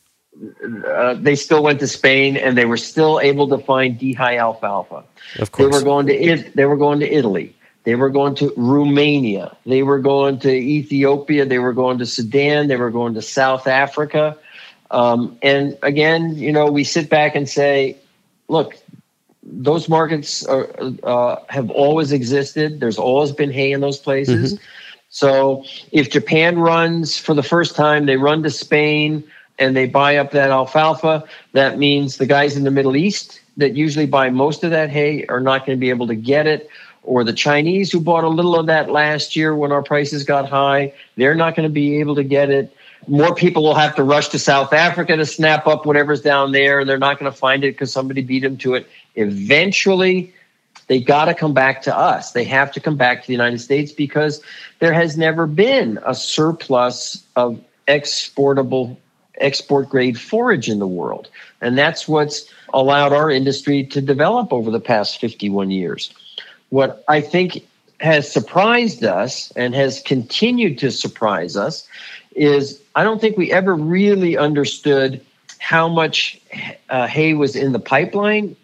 Uh, 0.87 1.15
they 1.15 1.35
still 1.35 1.61
went 1.61 1.79
to 1.81 1.87
Spain, 1.87 2.37
and 2.37 2.57
they 2.57 2.65
were 2.65 2.77
still 2.77 3.19
able 3.19 3.49
to 3.49 3.57
find 3.57 3.99
dehy 3.99 4.37
alfalfa. 4.37 5.03
Of 5.37 5.51
course, 5.51 5.71
They 5.71 5.77
were 5.77 5.83
going 5.83 6.07
to 6.07 6.13
it. 6.13 6.55
They 6.55 6.65
were 6.65 6.77
going 6.77 7.01
to 7.01 7.11
Italy. 7.11 7.55
They 7.83 7.95
were 7.95 8.09
going 8.09 8.35
to 8.35 8.53
Romania. 8.55 9.55
They 9.65 9.83
were 9.83 9.99
going 9.99 10.39
to 10.39 10.51
Ethiopia. 10.51 11.45
They 11.45 11.59
were 11.59 11.73
going 11.73 11.97
to 11.99 12.05
Sudan. 12.05 12.67
They 12.67 12.75
were 12.77 12.91
going 12.91 13.15
to 13.15 13.21
South 13.21 13.67
Africa. 13.67 14.37
Um, 14.91 15.37
and 15.41 15.77
again, 15.81 16.35
you 16.35 16.51
know, 16.51 16.71
we 16.71 16.83
sit 16.83 17.09
back 17.09 17.35
and 17.35 17.47
say, 17.47 17.97
look, 18.47 18.75
those 19.43 19.87
markets 19.87 20.45
are, 20.45 20.69
uh, 21.03 21.37
have 21.49 21.69
always 21.71 22.11
existed. 22.11 22.79
There's 22.79 22.97
always 22.97 23.31
been 23.31 23.51
hay 23.51 23.71
in 23.71 23.81
those 23.81 23.97
places. 23.97 24.59
So 25.09 25.63
if 25.91 26.09
Japan 26.09 26.59
runs 26.59 27.17
for 27.17 27.33
the 27.33 27.43
first 27.43 27.75
time, 27.75 28.05
they 28.05 28.17
run 28.17 28.43
to 28.43 28.49
Spain 28.49 29.23
and 29.57 29.75
they 29.75 29.87
buy 29.87 30.17
up 30.17 30.31
that 30.31 30.51
alfalfa. 30.51 31.25
That 31.53 31.77
means 31.77 32.17
the 32.17 32.25
guys 32.25 32.55
in 32.55 32.63
the 32.63 32.71
Middle 32.71 32.95
East 32.95 33.41
that 33.57 33.75
usually 33.75 34.05
buy 34.05 34.29
most 34.29 34.63
of 34.63 34.71
that 34.71 34.89
hay 34.89 35.25
are 35.27 35.41
not 35.41 35.65
going 35.65 35.77
to 35.77 35.79
be 35.79 35.89
able 35.89 36.07
to 36.07 36.15
get 36.15 36.47
it. 36.47 36.69
Or 37.03 37.23
the 37.23 37.33
Chinese 37.33 37.91
who 37.91 37.99
bought 37.99 38.23
a 38.23 38.29
little 38.29 38.55
of 38.55 38.67
that 38.67 38.91
last 38.91 39.35
year 39.35 39.55
when 39.55 39.71
our 39.71 39.81
prices 39.81 40.23
got 40.23 40.47
high, 40.47 40.93
they're 41.15 41.35
not 41.35 41.55
going 41.55 41.67
to 41.67 41.73
be 41.73 41.99
able 41.99 42.15
to 42.15 42.23
get 42.23 42.49
it. 42.49 42.75
More 43.07 43.33
people 43.33 43.63
will 43.63 43.75
have 43.75 43.95
to 43.95 44.03
rush 44.03 44.27
to 44.29 44.39
South 44.39 44.73
Africa 44.73 45.15
to 45.15 45.25
snap 45.25 45.65
up 45.65 45.85
whatever's 45.85 46.21
down 46.21 46.51
there, 46.51 46.81
and 46.81 46.89
they're 46.89 46.97
not 46.97 47.17
going 47.17 47.31
to 47.31 47.37
find 47.37 47.63
it 47.63 47.71
because 47.71 47.91
somebody 47.91 48.21
beat 48.21 48.41
them 48.41 48.57
to 48.57 48.75
it. 48.75 48.87
Eventually, 49.15 50.33
they 50.87 50.99
got 50.99 51.25
to 51.25 51.33
come 51.35 51.53
back 51.53 51.81
to 51.83 51.95
us. 51.95 52.31
They 52.31 52.43
have 52.45 52.71
to 52.73 52.79
come 52.79 52.97
back 52.97 53.21
to 53.21 53.27
the 53.27 53.33
United 53.33 53.59
States 53.59 53.91
because 53.91 54.41
there 54.79 54.93
has 54.93 55.17
never 55.17 55.45
been 55.45 55.99
a 56.05 56.15
surplus 56.15 57.23
of 57.35 57.61
exportable, 57.87 58.97
export 59.39 59.89
grade 59.89 60.19
forage 60.19 60.67
in 60.67 60.79
the 60.79 60.87
world. 60.87 61.29
And 61.61 61.77
that's 61.77 62.07
what's 62.07 62.51
allowed 62.73 63.13
our 63.13 63.29
industry 63.29 63.85
to 63.85 64.01
develop 64.01 64.51
over 64.51 64.71
the 64.71 64.79
past 64.79 65.19
51 65.19 65.71
years. 65.71 66.11
What 66.69 67.03
I 67.07 67.21
think 67.21 67.65
has 67.99 68.31
surprised 68.31 69.03
us 69.03 69.51
and 69.51 69.75
has 69.75 70.01
continued 70.01 70.79
to 70.79 70.91
surprise 70.91 71.55
us 71.55 71.87
is 72.35 72.81
I 72.95 73.03
don't 73.03 73.19
think 73.19 73.37
we 73.37 73.51
ever 73.51 73.75
really 73.75 74.37
understood 74.37 75.23
how 75.59 75.87
much 75.87 76.39
uh, 76.89 77.05
hay 77.07 77.33
was 77.33 77.55
in 77.55 77.73
the 77.73 77.79
pipeline 77.79 78.55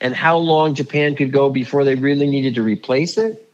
and 0.00 0.14
how 0.14 0.36
long 0.36 0.74
Japan 0.74 1.14
could 1.14 1.32
go 1.32 1.50
before 1.50 1.84
they 1.84 1.94
really 1.94 2.28
needed 2.28 2.54
to 2.54 2.62
replace 2.62 3.18
it. 3.18 3.46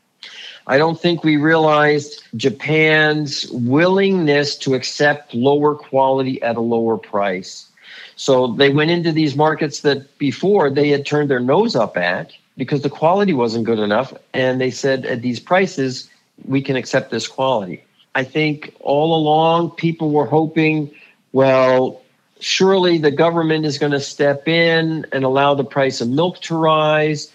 I 0.68 0.78
don't 0.78 1.00
think 1.00 1.22
we 1.22 1.36
realized 1.36 2.24
Japan's 2.36 3.46
willingness 3.50 4.56
to 4.58 4.74
accept 4.74 5.34
lower 5.34 5.74
quality 5.74 6.42
at 6.42 6.56
a 6.56 6.60
lower 6.60 6.98
price. 6.98 7.68
So 8.16 8.48
they 8.48 8.70
went 8.70 8.90
into 8.90 9.12
these 9.12 9.36
markets 9.36 9.80
that 9.80 10.18
before 10.18 10.70
they 10.70 10.88
had 10.88 11.06
turned 11.06 11.30
their 11.30 11.40
nose 11.40 11.76
up 11.76 11.96
at 11.96 12.32
because 12.56 12.82
the 12.82 12.90
quality 12.90 13.32
wasn't 13.32 13.64
good 13.64 13.78
enough. 13.78 14.12
And 14.32 14.60
they 14.60 14.70
said, 14.70 15.04
at 15.04 15.22
these 15.22 15.38
prices, 15.38 16.10
we 16.44 16.62
can 16.62 16.76
accept 16.76 17.10
this 17.10 17.28
quality. 17.28 17.84
I 18.14 18.24
think 18.24 18.74
all 18.80 19.14
along 19.14 19.72
people 19.72 20.10
were 20.10 20.26
hoping, 20.26 20.90
well, 21.32 22.02
surely 22.40 22.98
the 22.98 23.10
government 23.10 23.64
is 23.64 23.78
going 23.78 23.92
to 23.92 24.00
step 24.00 24.48
in 24.48 25.06
and 25.12 25.24
allow 25.24 25.54
the 25.54 25.64
price 25.64 26.00
of 26.00 26.08
milk 26.08 26.40
to 26.42 26.56
rise. 26.56 27.32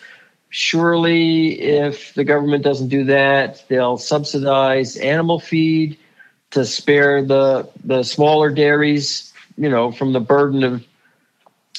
Surely, 0.50 1.62
if 1.62 2.14
the 2.14 2.24
government 2.24 2.64
doesn't 2.64 2.90
do 2.90 3.04
that, 3.06 3.64
they'll 3.70 3.98
subsidize 3.98 4.98
animal 4.98 5.40
feed 5.40 5.98
to 6.52 6.66
spare 6.66 7.24
the 7.24 7.70
the 7.84 8.04
smaller 8.04 8.50
dairies, 8.50 9.32
you 9.58 9.70
know, 9.70 9.92
from 9.92 10.12
the 10.12 10.20
burden 10.20 10.64
of 10.64 10.86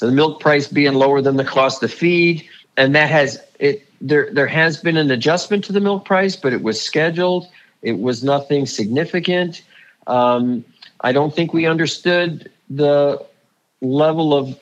the 0.00 0.10
milk 0.10 0.40
price 0.40 0.66
being 0.66 0.94
lower 0.94 1.20
than 1.20 1.36
the 1.36 1.44
cost 1.44 1.82
of 1.82 1.92
feed. 1.92 2.48
And 2.76 2.94
that 2.94 3.10
has 3.10 3.42
it. 3.58 3.86
There, 4.00 4.30
there 4.32 4.48
has 4.48 4.78
been 4.78 4.96
an 4.96 5.12
adjustment 5.12 5.62
to 5.66 5.72
the 5.72 5.80
milk 5.80 6.04
price, 6.04 6.34
but 6.34 6.52
it 6.52 6.62
was 6.62 6.80
scheduled 6.80 7.46
it 7.82 7.98
was 7.98 8.22
nothing 8.22 8.66
significant. 8.66 9.62
Um, 10.06 10.64
I 11.00 11.12
don't 11.12 11.34
think 11.34 11.52
we 11.52 11.66
understood 11.66 12.50
the 12.70 13.24
level 13.80 14.34
of 14.34 14.58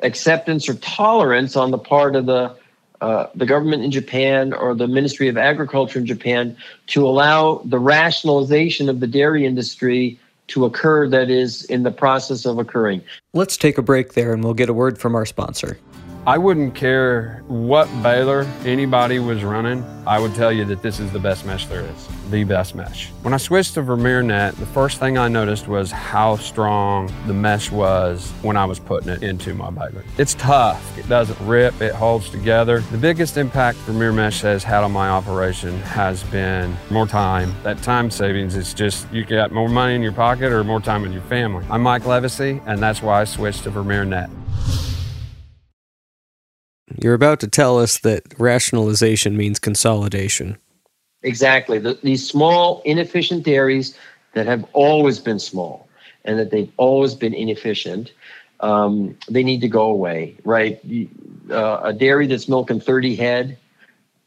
acceptance 0.00 0.68
or 0.68 0.74
tolerance 0.74 1.56
on 1.56 1.70
the 1.70 1.78
part 1.78 2.14
of 2.16 2.26
the 2.26 2.56
uh, 3.00 3.28
the 3.34 3.46
government 3.46 3.84
in 3.84 3.92
Japan 3.92 4.52
or 4.52 4.74
the 4.74 4.88
Ministry 4.88 5.28
of 5.28 5.36
Agriculture 5.36 6.00
in 6.00 6.06
Japan 6.06 6.56
to 6.88 7.06
allow 7.06 7.62
the 7.64 7.78
rationalization 7.78 8.88
of 8.88 8.98
the 8.98 9.06
dairy 9.06 9.46
industry 9.46 10.18
to 10.48 10.64
occur 10.64 11.08
that 11.08 11.30
is 11.30 11.64
in 11.66 11.84
the 11.84 11.92
process 11.92 12.44
of 12.44 12.58
occurring. 12.58 13.02
Let's 13.34 13.56
take 13.56 13.78
a 13.78 13.82
break 13.82 14.14
there 14.14 14.32
and 14.32 14.42
we'll 14.42 14.54
get 14.54 14.68
a 14.68 14.72
word 14.72 14.98
from 14.98 15.14
our 15.14 15.26
sponsor. 15.26 15.78
I 16.28 16.36
wouldn't 16.36 16.74
care 16.74 17.42
what 17.48 17.86
baler 18.02 18.46
anybody 18.66 19.18
was 19.18 19.42
running. 19.42 19.82
I 20.06 20.18
would 20.18 20.34
tell 20.34 20.52
you 20.52 20.66
that 20.66 20.82
this 20.82 21.00
is 21.00 21.10
the 21.10 21.18
best 21.18 21.46
mesh 21.46 21.64
there 21.68 21.80
is, 21.80 22.08
the 22.30 22.44
best 22.44 22.74
mesh. 22.74 23.08
When 23.22 23.32
I 23.32 23.38
switched 23.38 23.72
to 23.74 23.82
Vermeer 23.82 24.22
Net, 24.22 24.54
the 24.56 24.66
first 24.66 25.00
thing 25.00 25.16
I 25.16 25.28
noticed 25.28 25.68
was 25.68 25.90
how 25.90 26.36
strong 26.36 27.10
the 27.26 27.32
mesh 27.32 27.70
was 27.70 28.30
when 28.42 28.58
I 28.58 28.66
was 28.66 28.78
putting 28.78 29.08
it 29.08 29.22
into 29.22 29.54
my 29.54 29.70
baler. 29.70 30.04
It's 30.18 30.34
tough. 30.34 30.98
It 30.98 31.08
doesn't 31.08 31.40
rip. 31.48 31.80
It 31.80 31.94
holds 31.94 32.28
together. 32.28 32.80
The 32.80 32.98
biggest 32.98 33.38
impact 33.38 33.78
Vermeer 33.78 34.12
Mesh 34.12 34.42
has 34.42 34.62
had 34.62 34.84
on 34.84 34.92
my 34.92 35.08
operation 35.08 35.78
has 35.78 36.22
been 36.24 36.76
more 36.90 37.06
time. 37.06 37.54
That 37.62 37.82
time 37.82 38.10
savings 38.10 38.54
is 38.54 38.74
just 38.74 39.10
you 39.10 39.24
got 39.24 39.50
more 39.50 39.70
money 39.70 39.94
in 39.94 40.02
your 40.02 40.12
pocket 40.12 40.52
or 40.52 40.62
more 40.62 40.82
time 40.82 41.00
with 41.00 41.14
your 41.14 41.22
family. 41.22 41.64
I'm 41.70 41.80
Mike 41.80 42.04
Levacy, 42.04 42.60
and 42.66 42.82
that's 42.82 43.00
why 43.00 43.22
I 43.22 43.24
switched 43.24 43.62
to 43.62 43.70
Vermeer 43.70 44.04
Net. 44.04 44.28
You're 47.00 47.14
about 47.14 47.40
to 47.40 47.48
tell 47.48 47.78
us 47.78 47.98
that 48.00 48.22
rationalization 48.38 49.36
means 49.36 49.58
consolidation. 49.58 50.58
Exactly. 51.22 51.78
The, 51.78 51.98
these 52.02 52.28
small, 52.28 52.82
inefficient 52.84 53.44
dairies 53.44 53.96
that 54.34 54.46
have 54.46 54.64
always 54.72 55.18
been 55.18 55.38
small 55.38 55.88
and 56.24 56.38
that 56.38 56.50
they've 56.50 56.70
always 56.76 57.14
been 57.14 57.34
inefficient, 57.34 58.12
um, 58.60 59.16
they 59.28 59.42
need 59.42 59.60
to 59.60 59.68
go 59.68 59.82
away, 59.82 60.36
right? 60.44 60.80
Uh, 61.50 61.80
a 61.84 61.92
dairy 61.92 62.26
that's 62.26 62.48
milking 62.48 62.80
30 62.80 63.16
head 63.16 63.58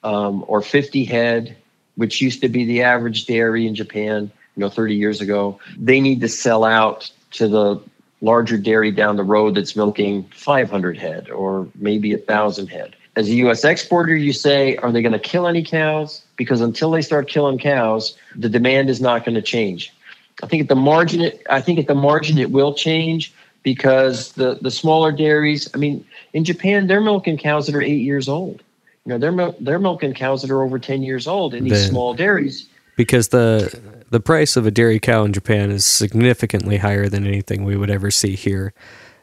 um, 0.04 0.44
or 0.48 0.62
50 0.62 1.06
head, 1.06 1.56
which 1.96 2.22
used 2.22 2.42
to 2.42 2.50
be 2.50 2.66
the 2.66 2.82
average 2.82 3.26
dairy 3.26 3.68
in 3.68 3.76
Japan, 3.76 4.32
you 4.56 4.62
know, 4.62 4.70
30 4.70 4.96
years 4.96 5.22
ago, 5.22 5.60
they 5.78 6.00
need 6.00 6.22
to 6.22 6.30
sell 6.30 6.64
out 6.64 7.12
to 7.32 7.48
the 7.48 7.82
larger 8.22 8.58
dairy 8.58 8.92
down 8.92 9.16
the 9.16 9.24
road 9.24 9.56
that's 9.56 9.76
milking 9.76 10.24
500 10.34 10.98
head 10.98 11.30
or 11.30 11.68
maybe 11.76 12.14
a 12.14 12.18
thousand 12.18 12.68
head. 12.68 12.96
As 13.16 13.28
a 13.28 13.34
U.S. 13.34 13.66
exporter, 13.66 14.16
you 14.16 14.32
say, 14.32 14.78
are 14.78 14.92
they 14.92 15.02
going 15.02 15.12
to 15.12 15.20
kill 15.20 15.48
any 15.48 15.64
cows? 15.64 16.22
Because 16.38 16.62
until 16.62 16.92
they 16.92 17.02
start 17.02 17.28
killing 17.28 17.58
cows, 17.58 18.16
the 18.36 18.48
demand 18.48 18.90
is 18.90 19.02
not 19.02 19.26
going 19.26 19.36
to 19.36 19.42
change. 19.42 19.94
I 20.42 20.48
think 20.48 20.62
at 20.62 20.70
the 20.70 20.76
margin, 20.76 21.22
it, 21.22 21.42
I 21.50 21.60
think 21.60 21.78
at 21.78 21.88
the 21.88 21.96
margin 21.96 22.38
it 22.38 22.52
will 22.52 22.74
change 22.74 23.34
because 23.64 24.32
the 24.34 24.58
the 24.62 24.72
smaller 24.72 25.12
dairies. 25.12 25.70
I 25.74 25.78
mean, 25.78 26.06
in 26.34 26.44
Japan, 26.44 26.88
they're 26.88 27.02
milking 27.02 27.38
cows 27.38 27.68
that 27.68 27.76
are 27.76 27.82
eight 27.82 28.02
years 28.02 28.30
old. 28.30 28.64
You 29.06 29.12
know, 29.12 29.18
they're 29.18 29.52
they're 29.60 29.80
milking 29.80 30.14
cows 30.14 30.42
that 30.42 30.52
are 30.52 30.64
over 30.64 30.80
ten 30.80 31.04
years 31.04 31.28
old 31.28 31.54
in 31.54 31.64
these 31.64 31.88
small 31.90 32.14
dairies. 32.14 32.68
Because 33.02 33.30
the 33.30 33.82
the 34.12 34.20
price 34.20 34.56
of 34.56 34.68
a 34.68 34.72
dairy 34.72 35.00
cow 35.00 35.24
in 35.24 35.34
Japan 35.34 35.72
is 35.72 35.88
significantly 35.88 36.78
higher 36.78 37.10
than 37.10 37.26
anything 37.26 37.64
we 37.64 37.76
would 37.76 37.90
ever 37.90 38.12
see 38.12 38.36
here. 38.36 38.76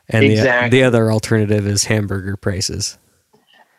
And 0.08 0.24
exactly. 0.24 0.70
the, 0.70 0.80
the 0.80 0.84
other 0.84 1.12
alternative 1.12 1.64
is 1.64 1.84
hamburger 1.84 2.36
prices, 2.36 2.98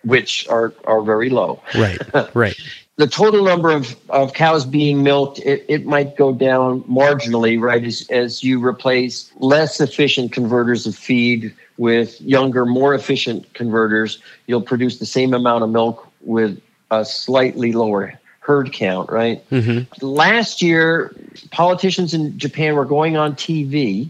which 0.06 0.48
are, 0.48 0.74
are 0.86 1.02
very 1.02 1.30
low. 1.30 1.62
Right, 1.76 2.00
right. 2.34 2.56
the 2.96 3.08
total 3.08 3.44
number 3.44 3.72
of, 3.72 3.94
of 4.08 4.32
cows 4.34 4.66
being 4.66 5.04
milked, 5.04 5.40
it, 5.40 5.66
it 5.68 5.86
might 5.86 6.16
go 6.16 6.32
down 6.32 6.84
marginally, 6.84 7.60
right? 7.60 7.84
As, 7.84 8.08
as 8.10 8.42
you 8.42 8.66
replace 8.66 9.34
less 9.40 9.82
efficient 9.82 10.32
converters 10.32 10.88
of 10.88 10.96
feed 10.96 11.54
with 11.78 12.22
younger, 12.22 12.66
more 12.66 12.94
efficient 12.94 13.54
converters, 13.54 14.22
you'll 14.48 14.62
produce 14.62 15.00
the 15.00 15.06
same 15.06 15.34
amount 15.34 15.66
of 15.66 15.70
milk 15.72 16.08
with 16.22 16.62
a 16.92 17.04
slightly 17.04 17.74
lower 17.74 18.19
herd 18.40 18.74
count, 18.74 19.12
right? 19.12 19.48
Mm-hmm. 19.50 20.06
Last 20.06 20.62
year, 20.62 21.16
politicians 21.52 22.14
in 22.14 22.38
Japan 22.38 22.76
were 22.76 22.86
going 22.86 23.18
on 23.18 23.36
TV 23.36 24.10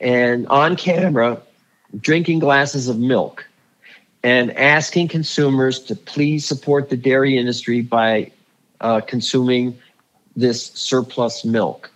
and 0.00 0.46
on 0.48 0.76
camera 0.76 1.40
drinking 2.00 2.38
glasses 2.38 2.88
of 2.88 2.98
milk 2.98 3.46
and 4.22 4.50
asking 4.56 5.08
consumers 5.08 5.80
to 5.80 5.94
please 5.94 6.44
support 6.44 6.90
the 6.90 6.96
dairy 6.96 7.38
industry 7.38 7.80
by 7.80 8.30
uh, 8.80 9.00
consuming 9.00 9.78
this 10.36 10.66
surplus 10.74 11.44
milk. 11.44 11.90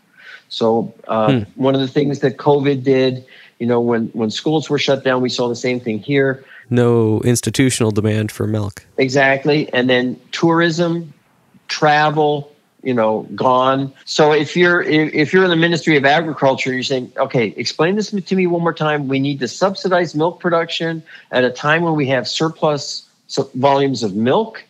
So, 0.48 0.92
uh, 1.08 1.40
hmm. 1.40 1.62
one 1.62 1.74
of 1.74 1.80
the 1.80 1.88
things 1.88 2.20
that 2.20 2.36
COVID 2.36 2.82
did, 2.82 3.24
you 3.58 3.66
know, 3.66 3.80
when, 3.80 4.08
when 4.08 4.30
schools 4.30 4.68
were 4.68 4.78
shut 4.78 5.04
down, 5.04 5.20
we 5.20 5.28
saw 5.28 5.48
the 5.48 5.56
same 5.56 5.80
thing 5.80 6.00
here. 6.00 6.44
No 6.70 7.20
institutional 7.20 7.90
demand 7.90 8.32
for 8.32 8.46
milk. 8.46 8.84
Exactly. 8.96 9.72
And 9.72 9.88
then 9.90 10.20
tourism 10.32 11.12
travel 11.70 12.52
you 12.82 12.94
know 12.94 13.26
gone. 13.34 13.92
So 14.04 14.32
if 14.32 14.56
you're 14.56 14.82
if 14.82 15.32
you're 15.32 15.44
in 15.44 15.50
the 15.50 15.56
ministry 15.56 15.96
of 15.96 16.04
agriculture 16.04 16.72
you're 16.72 16.82
saying 16.82 17.12
okay 17.16 17.48
explain 17.56 17.96
this 17.96 18.10
to 18.10 18.36
me 18.36 18.46
one 18.46 18.62
more 18.62 18.74
time. 18.74 19.08
We 19.08 19.20
need 19.20 19.40
to 19.40 19.48
subsidize 19.48 20.14
milk 20.14 20.40
production 20.40 21.02
at 21.30 21.44
a 21.44 21.50
time 21.50 21.82
when 21.82 21.94
we 21.94 22.06
have 22.08 22.28
surplus 22.28 23.06
volumes 23.54 24.02
of 24.02 24.14
milk 24.14 24.64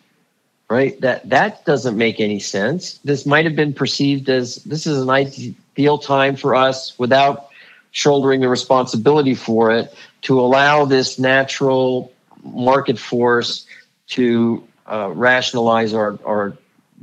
right? 0.71 0.99
That 1.01 1.29
that 1.29 1.65
doesn't 1.65 1.99
make 1.99 2.21
any 2.21 2.39
sense. 2.39 2.99
This 3.05 3.27
might 3.27 3.45
have 3.45 3.57
been 3.57 3.75
perceived 3.75 4.31
as 4.31 4.57
this 4.65 4.87
is 4.87 5.03
an 5.03 5.11
ideal 5.11 5.99
time 5.99 6.37
for 6.37 6.55
us 6.55 6.97
without 6.99 7.49
shouldering 7.91 8.41
the 8.41 8.49
responsibility 8.49 9.35
for 9.35 9.73
it 9.73 9.93
to 10.23 10.41
allow 10.41 10.85
this 10.85 11.19
natural 11.19 12.13
market 12.45 12.99
force 12.99 13.67
to 14.07 14.63
uh, 14.87 15.11
rationalize 15.13 15.93
our, 15.93 16.19
our 16.25 16.57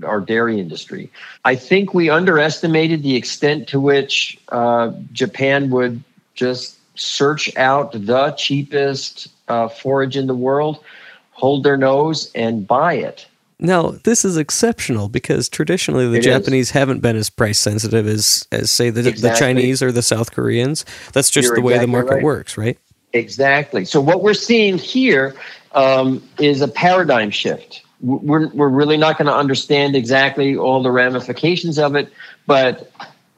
our 0.03 0.21
dairy 0.21 0.59
industry. 0.59 1.11
I 1.45 1.55
think 1.55 1.93
we 1.93 2.09
underestimated 2.09 3.03
the 3.03 3.15
extent 3.15 3.67
to 3.69 3.79
which 3.79 4.37
uh, 4.49 4.91
Japan 5.11 5.69
would 5.69 6.03
just 6.35 6.77
search 6.95 7.55
out 7.57 7.91
the 7.93 8.31
cheapest 8.37 9.27
uh, 9.47 9.67
forage 9.67 10.17
in 10.17 10.27
the 10.27 10.35
world, 10.35 10.83
hold 11.31 11.63
their 11.63 11.77
nose, 11.77 12.31
and 12.35 12.67
buy 12.67 12.93
it. 12.93 13.27
Now, 13.59 13.91
this 14.03 14.23
is 14.23 14.37
exceptional 14.37 15.09
because 15.09 15.49
traditionally 15.49 16.07
the 16.07 16.17
it 16.17 16.21
Japanese 16.21 16.67
is. 16.67 16.71
haven't 16.71 16.99
been 16.99 17.15
as 17.15 17.29
price 17.29 17.57
sensitive 17.57 18.05
as, 18.05 18.47
as 18.51 18.69
say, 18.69 18.91
the, 18.91 19.07
exactly. 19.07 19.29
the 19.29 19.35
Chinese 19.35 19.81
or 19.81 19.91
the 19.91 20.03
South 20.03 20.31
Koreans. 20.31 20.85
That's 21.13 21.31
just 21.31 21.47
You're 21.47 21.55
the 21.55 21.61
way 21.61 21.73
exactly 21.73 21.85
the 21.85 21.91
market 21.91 22.13
right. 22.15 22.23
works, 22.23 22.57
right? 22.57 22.77
Exactly. 23.13 23.83
So, 23.85 23.99
what 23.99 24.21
we're 24.21 24.35
seeing 24.35 24.77
here 24.77 25.35
um, 25.71 26.21
is 26.37 26.61
a 26.61 26.67
paradigm 26.67 27.31
shift 27.31 27.81
we're, 28.01 28.47
we're 28.49 28.69
really 28.69 28.97
not 28.97 29.17
going 29.17 29.27
to 29.27 29.35
understand 29.35 29.95
exactly 29.95 30.55
all 30.55 30.83
the 30.83 30.91
ramifications 30.91 31.79
of 31.79 31.95
it. 31.95 32.11
But 32.45 32.91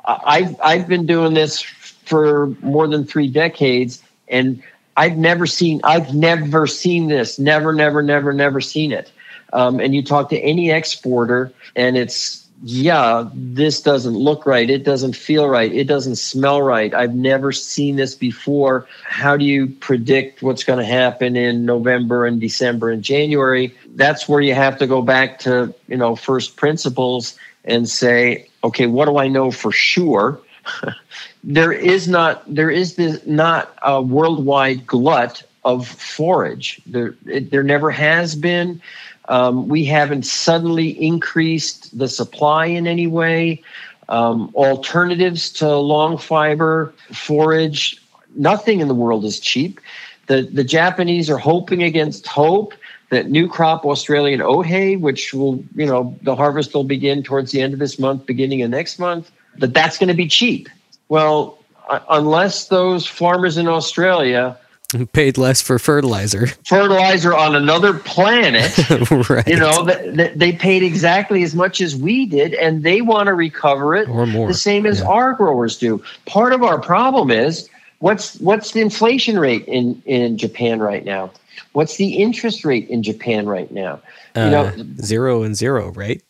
I've, 0.05 0.55
I've 0.61 0.87
been 0.87 1.05
doing 1.05 1.33
this 1.33 1.61
for 1.61 2.47
more 2.61 2.87
than 2.87 3.05
three 3.05 3.27
decades 3.27 4.03
and 4.27 4.61
I've 4.97 5.17
never 5.17 5.45
seen, 5.45 5.79
I've 5.83 6.13
never 6.13 6.67
seen 6.67 7.07
this, 7.07 7.39
never, 7.39 7.73
never, 7.73 8.01
never, 8.01 8.33
never 8.33 8.59
seen 8.59 8.91
it. 8.91 9.11
Um, 9.53 9.79
and 9.79 9.95
you 9.95 10.03
talk 10.03 10.29
to 10.29 10.37
any 10.39 10.71
exporter 10.71 11.51
and 11.75 11.97
it's 11.97 12.49
yeah, 12.63 13.29
this 13.33 13.81
doesn't 13.81 14.15
look 14.15 14.45
right. 14.45 14.69
It 14.69 14.83
doesn't 14.83 15.15
feel 15.15 15.47
right. 15.47 15.73
It 15.73 15.87
doesn't 15.87 16.17
smell 16.17 16.61
right. 16.61 16.93
I've 16.93 17.15
never 17.15 17.53
seen 17.53 17.95
this 17.95 18.15
before. 18.15 18.85
How 19.05 19.37
do 19.37 19.45
you 19.45 19.67
predict 19.67 20.41
what's 20.41 20.65
going 20.65 20.79
to 20.79 20.85
happen 20.85 21.37
in 21.37 21.65
November 21.65 22.25
and 22.25 22.41
December 22.41 22.89
and 22.89 23.01
January? 23.01 23.73
That's 23.99 24.29
where 24.29 24.39
you 24.39 24.53
have 24.53 24.77
to 24.77 24.87
go 24.87 25.01
back 25.01 25.39
to, 25.39 25.75
you 25.89 25.97
know, 25.97 26.15
first 26.15 26.55
principles 26.55 27.37
and 27.65 27.87
say, 27.89 28.47
okay, 28.63 28.87
what 28.87 29.05
do 29.05 29.17
I 29.17 29.27
know 29.27 29.51
for 29.51 29.73
sure? 29.73 30.39
there 31.43 31.73
is 31.73 32.07
not 32.07 32.41
there 32.47 32.71
is 32.71 32.95
this 32.95 33.19
not 33.25 33.75
a 33.83 34.01
worldwide 34.01 34.87
glut 34.87 35.43
of 35.65 35.85
forage. 35.85 36.81
There 36.85 37.13
it, 37.25 37.51
there 37.51 37.61
never 37.61 37.91
has 37.91 38.37
been. 38.37 38.81
Um, 39.27 39.67
we 39.67 39.83
haven't 39.83 40.25
suddenly 40.25 40.91
increased 41.05 41.97
the 41.97 42.07
supply 42.07 42.67
in 42.67 42.87
any 42.87 43.05
way. 43.05 43.61
Um, 44.07 44.49
alternatives 44.55 45.51
to 45.59 45.75
long 45.75 46.17
fiber 46.17 46.93
forage, 47.11 48.01
nothing 48.35 48.79
in 48.79 48.87
the 48.87 48.95
world 48.95 49.25
is 49.25 49.41
cheap. 49.41 49.81
The, 50.27 50.43
the 50.43 50.63
Japanese 50.63 51.29
are 51.29 51.37
hoping 51.37 51.83
against 51.83 52.27
hope 52.27 52.73
that 53.09 53.29
new 53.29 53.47
crop 53.47 53.85
Australian 53.85 54.41
oat 54.41 54.65
hay, 54.65 54.95
which 54.95 55.33
will, 55.33 55.63
you 55.75 55.85
know, 55.85 56.17
the 56.21 56.35
harvest 56.35 56.73
will 56.73 56.83
begin 56.83 57.23
towards 57.23 57.51
the 57.51 57.61
end 57.61 57.73
of 57.73 57.79
this 57.79 57.99
month, 57.99 58.25
beginning 58.25 58.61
of 58.61 58.69
next 58.69 58.99
month, 58.99 59.31
that 59.57 59.73
that's 59.73 59.97
going 59.97 60.09
to 60.09 60.13
be 60.13 60.27
cheap. 60.27 60.69
Well, 61.09 61.57
uh, 61.89 61.99
unless 62.09 62.67
those 62.67 63.07
farmers 63.07 63.57
in 63.57 63.67
Australia 63.67 64.57
paid 65.13 65.37
less 65.37 65.61
for 65.61 65.77
fertilizer. 65.79 66.47
Fertilizer 66.65 67.35
on 67.35 67.55
another 67.55 67.93
planet. 67.93 68.71
right. 69.29 69.47
You 69.47 69.57
know, 69.57 69.85
they, 69.85 70.33
they 70.35 70.51
paid 70.51 70.83
exactly 70.83 71.43
as 71.43 71.55
much 71.55 71.81
as 71.81 71.95
we 71.95 72.25
did, 72.25 72.53
and 72.55 72.83
they 72.83 73.01
want 73.01 73.27
to 73.27 73.33
recover 73.33 73.95
it 73.95 74.09
or 74.09 74.25
more. 74.25 74.47
The 74.47 74.53
same 74.53 74.85
as 74.85 74.99
Yeah. 74.99 75.07
our 75.07 75.33
growers 75.33 75.77
do. 75.77 76.03
Part 76.25 76.53
of 76.53 76.63
our 76.63 76.79
problem 76.79 77.29
is 77.31 77.69
what's 77.99 78.39
what's 78.39 78.71
the 78.71 78.81
inflation 78.81 79.37
rate 79.37 79.65
in 79.67 80.01
in 80.05 80.37
Japan 80.37 80.79
right 80.79 81.05
now? 81.05 81.31
What's 81.73 81.97
the 81.97 82.15
interest 82.17 82.65
rate 82.65 82.89
in 82.89 83.03
Japan 83.03 83.47
right 83.47 83.71
now? 83.71 83.99
You 84.35 84.41
Uh, 84.43 84.49
know, 84.49 84.73
zero 85.01 85.43
and 85.43 85.55
zero, 85.55 85.91
right? 85.91 86.21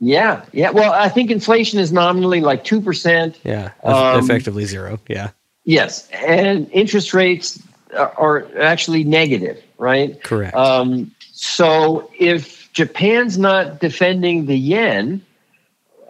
yeah, 0.00 0.44
yeah. 0.52 0.70
Well, 0.70 0.92
I 0.92 1.08
think 1.08 1.30
inflation 1.30 1.78
is 1.78 1.92
nominally 1.92 2.40
like 2.40 2.64
two 2.64 2.80
percent. 2.80 3.38
Yeah, 3.44 3.70
Um, 3.82 4.18
effectively 4.22 4.64
zero. 4.66 4.98
Yeah, 5.08 5.30
Yes, 5.64 6.08
and 6.10 6.68
interest 6.70 7.12
rates 7.14 7.60
are, 7.96 8.12
are 8.18 8.46
actually 8.60 9.04
negative, 9.04 9.62
right? 9.78 10.22
correct. 10.22 10.54
Um, 10.54 11.10
so 11.32 12.10
if 12.18 12.70
Japan's 12.72 13.38
not 13.38 13.80
defending 13.80 14.46
the 14.46 14.56
yen, 14.56 15.22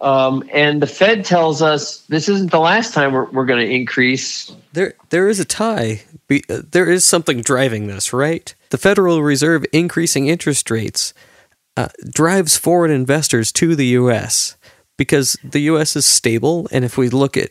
um, 0.01 0.47
and 0.53 0.81
the 0.81 0.87
Fed 0.87 1.25
tells 1.25 1.61
us 1.61 2.01
this 2.07 2.29
isn't 2.29 2.51
the 2.51 2.59
last 2.59 2.93
time 2.93 3.13
we're, 3.13 3.29
we're 3.31 3.45
going 3.45 3.65
to 3.65 3.73
increase, 3.73 4.51
There, 4.73 4.93
there 5.09 5.27
is 5.27 5.39
a 5.39 5.45
tie. 5.45 6.03
Be, 6.27 6.43
uh, 6.49 6.61
there 6.71 6.89
is 6.89 7.03
something 7.03 7.41
driving 7.41 7.87
this, 7.87 8.13
right? 8.13 8.53
The 8.69 8.77
Federal 8.77 9.23
Reserve 9.23 9.65
increasing 9.71 10.27
interest 10.27 10.69
rates 10.69 11.13
uh, 11.75 11.89
drives 12.09 12.57
foreign 12.57 12.91
investors 12.91 13.51
to 13.53 13.75
the 13.75 13.87
U.S. 13.87 14.55
because 14.97 15.37
the 15.43 15.61
U.S. 15.61 15.95
is 15.95 16.05
stable, 16.05 16.67
and 16.71 16.85
if 16.85 16.97
we 16.97 17.09
look 17.09 17.37
at 17.37 17.49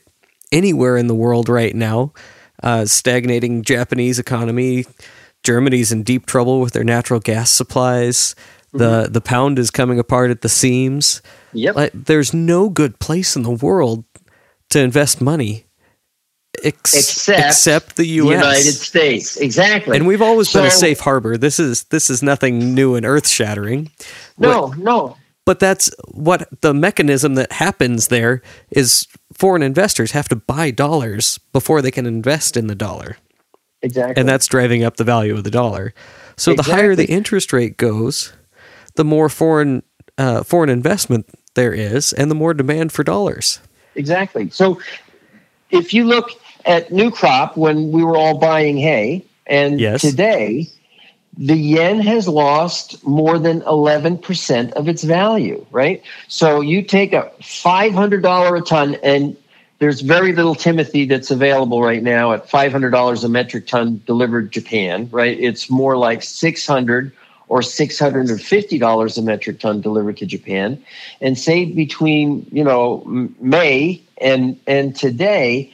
anywhere 0.53 0.97
in 0.97 1.07
the 1.07 1.15
world 1.15 1.49
right 1.49 1.75
now, 1.75 2.13
uh, 2.63 2.85
stagnating 2.85 3.63
Japanese 3.63 4.19
economy, 4.19 4.85
Germany's 5.43 5.93
in 5.93 6.03
deep 6.03 6.27
trouble 6.27 6.61
with 6.61 6.73
their 6.73 6.85
natural 6.85 7.21
gas 7.21 7.51
supplies. 7.51 8.35
The 8.73 9.09
the 9.11 9.23
pound 9.23 9.59
is 9.59 9.71
coming 9.71 9.99
apart 9.99 10.31
at 10.31 10.43
the 10.43 10.49
seams. 10.49 11.23
Yep. 11.57 11.77
Like, 11.77 11.93
there's 11.95 12.35
no 12.35 12.69
good 12.69 12.99
place 12.99 13.35
in 13.37 13.43
the 13.43 13.51
world 13.51 14.05
to 14.71 14.81
invest 14.81 15.21
money 15.21 15.67
ex- 16.65 16.95
Except 16.95 17.41
except 17.41 17.97
the 17.97 18.03
the 18.03 18.09
U.S. 18.09 18.37
United 18.45 18.73
States, 18.73 19.37
exactly. 19.37 19.97
and 19.97 20.07
we've 20.07 20.23
always 20.23 20.53
been 20.53 20.65
a 20.65 20.71
safe 20.71 21.01
harbor. 21.01 21.37
This 21.37 21.59
is 21.59 21.85
this 21.85 22.11
is 22.11 22.23
nothing 22.23 22.75
new 22.75 22.95
and 22.95 23.05
earth 23.07 23.29
shattering. 23.29 23.91
No, 24.39 24.69
no, 24.77 25.17
But 25.45 25.61
that's 25.61 25.91
what 26.13 26.49
the 26.61 26.75
mechanism 26.75 27.35
that 27.35 27.53
happens 27.53 28.09
there 28.09 28.43
is 28.71 29.07
foreign 29.33 29.63
investors 29.63 30.13
have 30.13 30.29
to 30.29 30.37
buy 30.37 30.71
dollars 30.71 31.39
before 31.53 31.83
they 31.83 31.91
can 31.91 32.07
invest 32.07 32.57
in 32.57 32.67
the 32.67 32.75
dollar. 32.75 33.17
exactly. 33.83 34.21
And 34.21 34.29
that's 34.29 34.47
driving 34.47 34.85
up 34.85 34.97
the 34.97 35.05
value 35.05 35.35
of 35.35 35.45
the 35.45 35.51
dollar. 35.51 35.95
So 36.37 36.55
the 36.55 36.63
higher 36.63 36.95
the 36.95 37.07
interest 37.07 37.53
rate 37.53 37.77
goes, 37.77 38.33
the 38.97 39.05
more 39.05 39.29
foreign 39.29 39.83
uh, 40.19 40.43
foreign 40.43 40.71
investment 40.71 41.27
there 41.57 41.75
is 41.75 42.13
and 42.13 42.31
the 42.31 42.35
more 42.37 42.55
demand 42.55 42.93
for 42.93 43.03
dollars. 43.03 43.59
Exactly. 43.97 44.49
So 44.51 44.81
if 45.71 45.93
you 45.93 46.05
look 46.05 46.31
at 46.65 46.93
new 46.93 47.11
crop 47.11 47.57
when 47.57 47.91
we 47.91 48.05
were 48.05 48.17
all 48.17 48.39
buying 48.39 48.77
hay, 48.77 49.25
and 49.49 49.81
Yes. 49.81 50.01
today 50.01 50.69
the 51.39 51.55
yen 51.57 52.01
has 52.01 52.27
lost 52.27 53.05
more 53.07 53.39
than 53.39 53.61
11% 53.63 54.73
of 54.73 54.89
its 54.89 55.05
value, 55.05 55.65
right? 55.71 56.03
So 56.29 56.61
you 56.63 56.83
take 56.83 57.13
a 57.13 57.31
$500 57.43 58.59
a 58.59 58.63
ton, 58.63 58.97
and 59.03 59.37
there's 59.79 60.01
very 60.01 60.33
little 60.33 60.55
Timothy 60.55 61.05
that's 61.05 61.31
available 61.31 61.83
right 61.83 62.03
now 62.03 62.33
at 62.33 62.49
$500 62.49 63.23
a 63.25 63.29
metric 63.29 63.67
ton 63.67 64.01
delivered 64.07 64.51
Japan, 64.51 65.09
right? 65.13 65.39
It's 65.39 65.69
more 65.69 65.99
like 65.99 66.23
600 66.23 67.13
or 67.49 67.61
$650 67.61 69.19
a 69.19 69.23
metric 69.23 69.61
ton 69.61 69.81
delivered 69.81 70.17
to 70.19 70.27
Japan. 70.27 70.83
And 71.21 71.39
say 71.39 71.65
between, 71.65 72.47
you 72.51 72.65
know, 72.65 73.03
May 73.41 74.03
and, 74.19 74.59
and 74.67 74.97
today, 74.97 75.73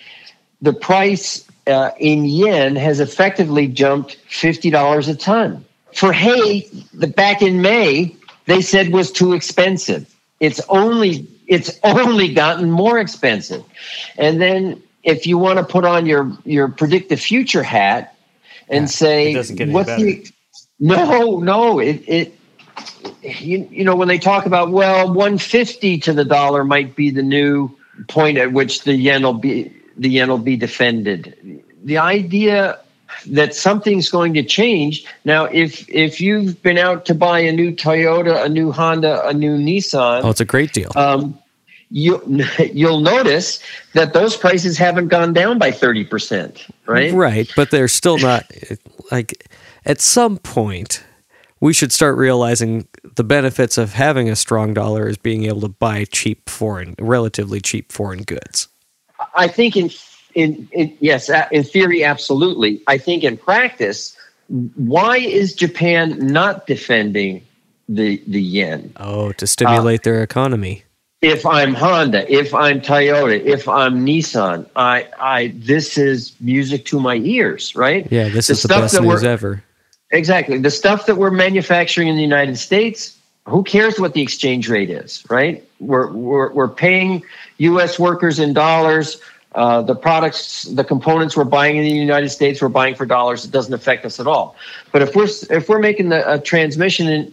the 0.60 0.72
price 0.72 1.44
uh, 1.66 1.90
in 1.98 2.24
yen 2.24 2.76
has 2.76 3.00
effectively 3.00 3.68
jumped 3.68 4.18
$50 4.28 5.08
a 5.08 5.14
ton. 5.14 5.64
For 5.94 6.12
hay, 6.12 6.68
the 6.94 7.06
back 7.06 7.42
in 7.42 7.62
May, 7.62 8.16
they 8.46 8.60
said 8.60 8.92
was 8.92 9.12
too 9.12 9.32
expensive. 9.32 10.12
It's 10.40 10.60
only 10.68 11.28
it's 11.46 11.78
only 11.84 12.32
gotten 12.32 12.70
more 12.70 12.98
expensive. 12.98 13.62
And 14.16 14.40
then 14.40 14.82
if 15.02 15.26
you 15.26 15.38
want 15.38 15.58
to 15.58 15.64
put 15.64 15.84
on 15.84 16.06
your 16.06 16.32
your 16.44 16.68
predictive 16.68 17.20
future 17.20 17.62
hat 17.62 18.16
and 18.68 18.90
say 18.90 19.34
get 19.34 19.60
any 19.60 19.72
what's 19.72 19.94
the 19.96 20.26
no 20.82 21.38
no 21.38 21.78
it 21.78 22.02
it 22.08 22.38
you, 23.22 23.66
you 23.70 23.84
know 23.84 23.94
when 23.96 24.08
they 24.08 24.18
talk 24.18 24.46
about 24.46 24.70
well 24.70 25.06
150 25.06 25.98
to 26.00 26.12
the 26.12 26.24
dollar 26.24 26.64
might 26.64 26.94
be 26.96 27.10
the 27.10 27.22
new 27.22 27.70
point 28.08 28.36
at 28.36 28.52
which 28.52 28.82
the 28.82 28.94
yen 28.94 29.22
will 29.22 29.32
be 29.32 29.72
the 29.96 30.08
yen 30.08 30.28
will 30.28 30.38
be 30.38 30.56
defended 30.56 31.62
the 31.84 31.98
idea 31.98 32.78
that 33.26 33.54
something's 33.54 34.08
going 34.08 34.34
to 34.34 34.42
change 34.42 35.04
now 35.24 35.44
if 35.44 35.88
if 35.88 36.20
you've 36.20 36.60
been 36.62 36.78
out 36.78 37.04
to 37.06 37.14
buy 37.14 37.38
a 37.38 37.52
new 37.52 37.70
toyota 37.70 38.44
a 38.44 38.48
new 38.48 38.72
honda 38.72 39.24
a 39.28 39.32
new 39.32 39.56
nissan 39.56 40.22
Oh, 40.24 40.30
it's 40.30 40.40
a 40.40 40.44
great 40.44 40.72
deal. 40.72 40.90
um, 40.96 41.38
you 41.90 42.20
you'll 42.72 43.00
notice 43.00 43.60
that 43.94 44.14
those 44.14 44.36
prices 44.36 44.78
haven't 44.78 45.08
gone 45.08 45.32
down 45.32 45.58
by 45.58 45.70
30% 45.70 46.68
right 46.86 47.12
Right, 47.12 47.48
but 47.54 47.70
they're 47.70 47.86
still 47.86 48.18
not 48.18 48.50
like 49.12 49.46
at 49.84 50.00
some 50.00 50.38
point 50.38 51.04
we 51.62 51.72
should 51.72 51.92
start 51.92 52.16
realizing 52.16 52.88
the 53.14 53.22
benefits 53.22 53.78
of 53.78 53.92
having 53.92 54.28
a 54.28 54.34
strong 54.34 54.74
dollar 54.74 55.08
is 55.08 55.16
being 55.16 55.44
able 55.44 55.60
to 55.60 55.68
buy 55.68 56.04
cheap 56.04 56.48
foreign 56.50 56.96
relatively 56.98 57.60
cheap 57.60 57.92
foreign 57.92 58.22
goods. 58.24 58.66
I 59.36 59.46
think 59.46 59.76
in, 59.76 59.90
in 60.34 60.68
in 60.72 60.96
yes, 61.00 61.30
in 61.52 61.62
theory, 61.62 62.02
absolutely. 62.02 62.82
I 62.88 62.98
think 62.98 63.22
in 63.22 63.36
practice, 63.36 64.16
why 64.48 65.18
is 65.18 65.54
Japan 65.54 66.18
not 66.18 66.66
defending 66.66 67.46
the 67.88 68.20
the 68.26 68.42
yen? 68.42 68.92
Oh, 68.96 69.30
to 69.32 69.46
stimulate 69.46 70.00
uh, 70.00 70.04
their 70.04 70.22
economy. 70.22 70.82
If 71.20 71.46
I'm 71.46 71.74
Honda, 71.74 72.30
if 72.32 72.52
I'm 72.52 72.80
Toyota, 72.80 73.40
if 73.40 73.68
I'm 73.68 74.04
Nissan, 74.04 74.68
I 74.74 75.08
I 75.20 75.52
this 75.54 75.96
is 75.96 76.34
music 76.40 76.84
to 76.86 76.98
my 76.98 77.16
ears, 77.16 77.76
right? 77.76 78.10
Yeah, 78.10 78.28
this 78.28 78.48
The 78.48 78.54
is 78.54 78.62
the 78.62 78.68
best 78.68 79.00
news 79.00 79.22
ever. 79.22 79.62
Exactly. 80.12 80.58
The 80.58 80.70
stuff 80.70 81.06
that 81.06 81.16
we're 81.16 81.30
manufacturing 81.30 82.08
in 82.08 82.16
the 82.16 82.22
United 82.22 82.58
States, 82.58 83.16
who 83.46 83.64
cares 83.64 83.98
what 83.98 84.12
the 84.12 84.22
exchange 84.22 84.68
rate 84.68 84.90
is, 84.90 85.24
right? 85.30 85.64
We're 85.80 86.12
we're, 86.12 86.52
we're 86.52 86.68
paying 86.68 87.24
U.S. 87.58 87.98
workers 87.98 88.38
in 88.38 88.52
dollars. 88.52 89.20
Uh, 89.54 89.82
the 89.82 89.94
products, 89.94 90.62
the 90.64 90.84
components 90.84 91.36
we're 91.36 91.44
buying 91.44 91.76
in 91.76 91.82
the 91.84 91.90
United 91.90 92.30
States, 92.30 92.62
we're 92.62 92.68
buying 92.68 92.94
for 92.94 93.04
dollars. 93.04 93.44
It 93.44 93.50
doesn't 93.50 93.74
affect 93.74 94.04
us 94.06 94.18
at 94.20 94.26
all. 94.26 94.56
But 94.92 95.02
if 95.02 95.14
we're 95.16 95.28
if 95.50 95.68
we're 95.68 95.78
making 95.78 96.10
the, 96.10 96.34
a 96.34 96.38
transmission 96.40 97.08
in 97.08 97.32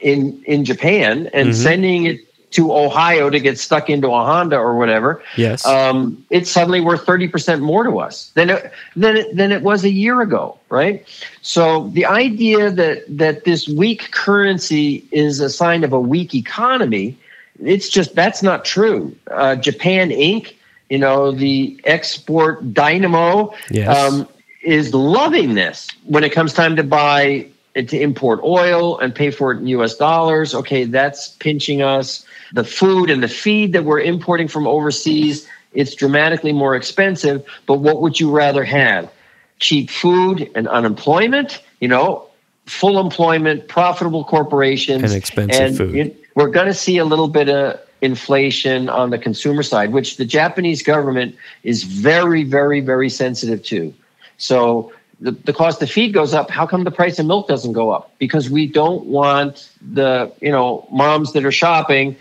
in 0.00 0.42
in 0.46 0.64
Japan 0.64 1.28
and 1.32 1.50
Mhm. 1.50 1.54
sending 1.54 2.04
it 2.06 2.20
to 2.50 2.72
Ohio 2.72 3.30
to 3.30 3.38
get 3.38 3.58
stuck 3.58 3.88
into 3.88 4.08
a 4.08 4.24
Honda 4.24 4.56
or 4.56 4.76
whatever, 4.76 5.22
Yes. 5.36 5.64
um, 5.66 6.24
it's 6.30 6.50
suddenly 6.50 6.80
worth 6.80 7.06
30% 7.06 7.60
more 7.60 7.84
to 7.84 7.98
us 8.00 8.30
than 8.34 8.50
it, 8.50 8.72
than 8.96 9.16
it, 9.16 9.36
than 9.36 9.52
it 9.52 9.62
was 9.62 9.84
a 9.84 9.90
year 9.90 10.20
ago, 10.20 10.58
right? 10.68 11.06
So 11.42 11.88
the 11.94 12.06
idea 12.06 12.70
that, 12.70 13.04
that 13.18 13.44
this 13.44 13.68
weak 13.68 14.10
currency 14.10 15.04
is 15.12 15.40
a 15.40 15.48
sign 15.48 15.84
of 15.84 15.92
a 15.92 16.00
weak 16.00 16.34
economy 16.34 17.16
It's 17.62 17.88
just 17.90 18.14
that's 18.14 18.42
not 18.42 18.64
true. 18.64 19.14
Uh, 19.30 19.54
Japan 19.56 20.10
Inc., 20.10 20.54
you 20.88 20.98
know, 20.98 21.30
the 21.30 21.78
export 21.84 22.72
dynamo, 22.72 23.52
Yes. 23.70 23.96
um, 23.96 24.26
is 24.62 24.92
loving 24.94 25.54
this 25.54 25.88
when 26.04 26.24
it 26.24 26.32
comes 26.32 26.52
time 26.52 26.74
to 26.76 26.82
buy 26.82 27.46
and 27.76 27.88
to 27.88 27.96
import 28.00 28.40
oil 28.42 28.98
and 28.98 29.14
pay 29.14 29.30
for 29.30 29.52
it 29.52 29.58
in 29.58 29.66
US 29.68 29.94
dollars. 29.96 30.54
Okay, 30.54 30.84
that's 30.84 31.28
pinching 31.38 31.82
us. 31.82 32.24
The 32.52 32.64
food 32.64 33.10
and 33.10 33.22
the 33.22 33.28
feed 33.28 33.72
that 33.72 33.84
we're 33.84 34.00
importing 34.00 34.48
from 34.48 34.66
overseas, 34.66 35.46
it's 35.72 35.94
dramatically 35.94 36.52
more 36.52 36.74
expensive. 36.74 37.44
But 37.66 37.74
what 37.74 38.00
would 38.02 38.18
you 38.18 38.30
rather 38.30 38.64
have? 38.64 39.10
Cheap 39.58 39.90
food 39.90 40.50
and 40.54 40.66
unemployment, 40.68 41.62
you 41.80 41.88
know, 41.88 42.26
full 42.66 42.98
employment, 42.98 43.68
profitable 43.68 44.24
corporations, 44.24 45.02
And 45.04 45.12
expensive 45.12 45.60
and 45.60 45.76
food. 45.76 45.94
it- 45.96 46.16
we're 46.34 46.48
going 46.48 46.66
to 46.68 46.74
see 46.74 46.96
a 46.98 47.04
little 47.04 47.28
bit 47.28 47.48
of 47.48 47.80
inflation 48.00 48.88
on 48.88 49.10
the 49.10 49.18
consumer 49.18 49.62
side, 49.62 49.92
which 49.92 50.16
the 50.16 50.24
Japanese 50.24 50.82
government 50.82 51.34
is 51.64 51.82
very, 51.82 52.44
very, 52.44 52.80
very 52.80 53.10
sensitive 53.10 53.62
to. 53.64 53.92
So 54.38 54.92
the, 55.20 55.32
the 55.32 55.52
cost 55.52 55.82
of 55.82 55.90
feed 55.90 56.14
goes 56.14 56.32
up. 56.32 56.50
How 56.50 56.66
come 56.66 56.84
the 56.84 56.90
price 56.90 57.18
of 57.18 57.26
milk 57.26 57.48
doesn't 57.48 57.72
go 57.72 57.90
up? 57.90 58.12
Because 58.18 58.48
we 58.48 58.66
don't 58.66 59.04
want 59.06 59.68
the 59.82 60.32
you 60.40 60.50
know 60.50 60.86
moms 60.90 61.32
that 61.34 61.44
are 61.44 61.52
shopping 61.52 62.16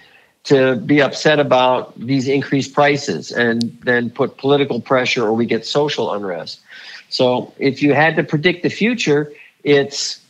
to 0.45 0.78
be 0.78 1.02
upset 1.02 1.39
about 1.39 1.97
these 1.99 2.28
increased 2.28 2.73
prices 2.73 3.32
and 3.32 3.78
then 3.84 4.10
put 4.10 4.38
political 4.38 4.82
pressure 4.82 5.25
or 5.25 5.34
we 5.34 5.45
get 5.45 5.65
social 5.65 6.13
unrest. 6.13 6.62
So 7.10 7.54
if 7.60 7.82
you 7.82 7.93
had 7.93 8.15
to 8.15 8.23
predict 8.23 8.63
the 8.63 8.69
future, 8.69 9.32
it's 9.63 10.21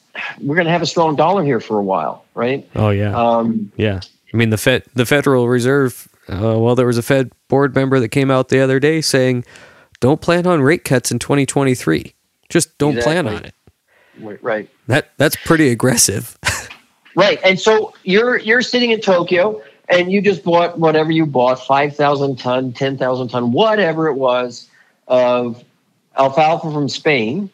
we're 0.41 0.55
going 0.55 0.65
to 0.65 0.71
have 0.71 0.81
a 0.81 0.87
strong 0.87 1.15
dollar 1.15 1.43
here 1.43 1.59
for 1.59 1.77
a 1.77 1.83
while, 1.83 2.25
right? 2.35 2.67
Oh 2.75 2.89
yeah. 2.89 3.15
Um, 3.15 3.71
Yeah, 3.77 3.99
I 4.33 4.37
mean 4.37 4.49
the 4.49 4.57
Fed, 4.57 4.83
the 4.93 5.05
Federal 5.05 5.47
Reserve. 5.47 6.07
Uh, 6.27 6.57
well, 6.59 6.75
there 6.75 6.85
was 6.85 6.97
a 6.97 7.03
Fed 7.03 7.31
board 7.47 7.73
member 7.75 7.99
that 7.99 8.09
came 8.09 8.29
out 8.29 8.49
the 8.49 8.59
other 8.59 8.79
day 8.79 9.01
saying, 9.01 9.45
"Don't 9.99 10.21
plan 10.21 10.45
on 10.45 10.61
rate 10.61 10.83
cuts 10.83 11.11
in 11.11 11.19
2023. 11.19 12.13
Just 12.49 12.77
don't 12.77 12.99
plan 12.99 13.27
on 13.27 13.45
it." 13.45 13.53
right. 14.41 14.69
That 14.87 15.11
that's 15.17 15.35
pretty 15.37 15.69
aggressive. 15.69 16.37
Right. 17.15 17.39
And 17.43 17.59
so 17.59 17.93
you're 18.03 18.37
you're 18.37 18.61
sitting 18.61 18.91
in 18.91 19.01
Tokyo 19.01 19.61
and 19.89 20.11
you 20.11 20.21
just 20.21 20.43
bought 20.43 20.77
whatever 20.77 21.11
you 21.11 21.25
bought, 21.25 21.65
5,000 21.65 22.37
ton, 22.37 22.73
10,000 22.73 23.27
ton, 23.27 23.51
whatever 23.51 24.07
it 24.07 24.13
was 24.13 24.69
of 25.07 25.63
alfalfa 26.15 26.71
from 26.71 26.87
Spain. 26.87 27.49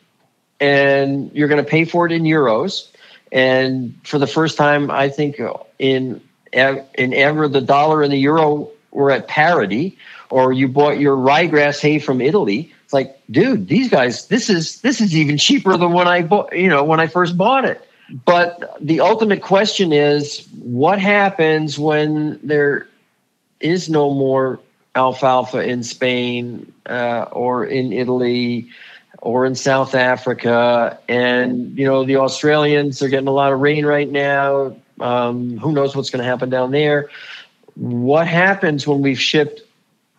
And 0.59 1.31
you're 1.33 1.47
going 1.47 1.63
to 1.63 1.69
pay 1.69 1.85
for 1.85 2.05
it 2.05 2.11
in 2.11 2.23
euros. 2.23 2.89
And 3.31 3.95
for 4.03 4.19
the 4.19 4.27
first 4.27 4.57
time 4.57 4.91
I 4.91 5.09
think 5.09 5.39
in 5.79 6.21
in 6.53 7.13
ever 7.13 7.47
the 7.47 7.61
dollar 7.61 8.01
and 8.01 8.11
the 8.11 8.17
euro 8.17 8.69
were 8.91 9.11
at 9.11 9.27
parity 9.27 9.97
or 10.29 10.53
you 10.53 10.67
bought 10.67 10.99
your 10.99 11.17
ryegrass 11.17 11.81
hay 11.81 11.99
from 11.99 12.21
Italy. 12.21 12.71
It's 12.85 12.93
like 12.93 13.19
dude 13.29 13.67
these 13.67 13.89
guys 13.89 14.27
this 14.27 14.49
is 14.49 14.79
this 14.81 15.01
is 15.01 15.15
even 15.15 15.37
cheaper 15.37 15.75
than 15.75 15.91
when 15.91 16.07
I 16.07 16.21
bought 16.21 16.55
you 16.55 16.69
know 16.69 16.83
when 16.83 17.01
I 17.01 17.07
first 17.07 17.37
bought 17.37 17.65
it 17.65 17.85
but 18.09 18.77
the 18.79 18.99
ultimate 18.99 19.41
question 19.41 19.91
is 19.91 20.47
what 20.59 20.99
happens 20.99 21.79
when 21.79 22.39
there 22.43 22.87
is 23.59 23.89
no 23.89 24.13
more 24.13 24.59
alfalfa 24.95 25.59
in 25.59 25.83
Spain 25.83 26.71
uh, 26.85 27.25
or 27.31 27.65
in 27.65 27.91
Italy 27.91 28.69
or 29.21 29.45
in 29.45 29.55
South 29.55 29.95
Africa? 29.95 30.99
And, 31.09 31.77
you 31.77 31.85
know, 31.85 32.03
the 32.05 32.17
Australians 32.17 33.01
are 33.01 33.09
getting 33.09 33.27
a 33.27 33.33
lot 33.33 33.51
of 33.51 33.59
rain 33.59 33.85
right 33.85 34.09
now. 34.09 34.75
Um, 34.99 35.57
who 35.57 35.71
knows 35.71 35.95
what's 35.95 36.09
going 36.09 36.23
to 36.23 36.29
happen 36.29 36.49
down 36.49 36.71
there? 36.71 37.09
What 37.75 38.27
happens 38.27 38.87
when 38.87 39.01
we've 39.01 39.19
shipped 39.19 39.61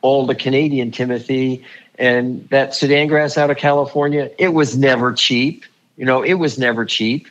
all 0.02 0.26
the 0.26 0.34
Canadian 0.34 0.90
Timothy 0.90 1.64
and 1.98 2.46
that 2.50 2.74
Sudan 2.74 3.06
grass 3.06 3.38
out 3.38 3.50
of 3.50 3.56
California? 3.56 4.30
It 4.38 4.48
was 4.48 4.76
never 4.76 5.12
cheap. 5.12 5.64
You 5.96 6.04
know, 6.04 6.22
it 6.22 6.34
was 6.34 6.58
never 6.58 6.84
cheap. 6.84 7.28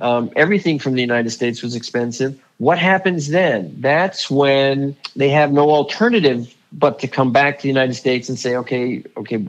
Um, 0.00 0.30
everything 0.36 0.78
from 0.78 0.94
the 0.94 1.02
United 1.02 1.30
States 1.30 1.62
was 1.62 1.74
expensive. 1.74 2.40
What 2.58 2.78
happens 2.78 3.28
then? 3.28 3.74
That's 3.80 4.30
when 4.30 4.96
they 5.14 5.28
have 5.28 5.52
no 5.52 5.70
alternative 5.70 6.54
but 6.72 6.98
to 7.00 7.08
come 7.08 7.32
back 7.32 7.58
to 7.58 7.62
the 7.62 7.68
United 7.68 7.94
States 7.94 8.28
and 8.28 8.38
say, 8.38 8.56
okay, 8.56 9.02
okay, 9.16 9.46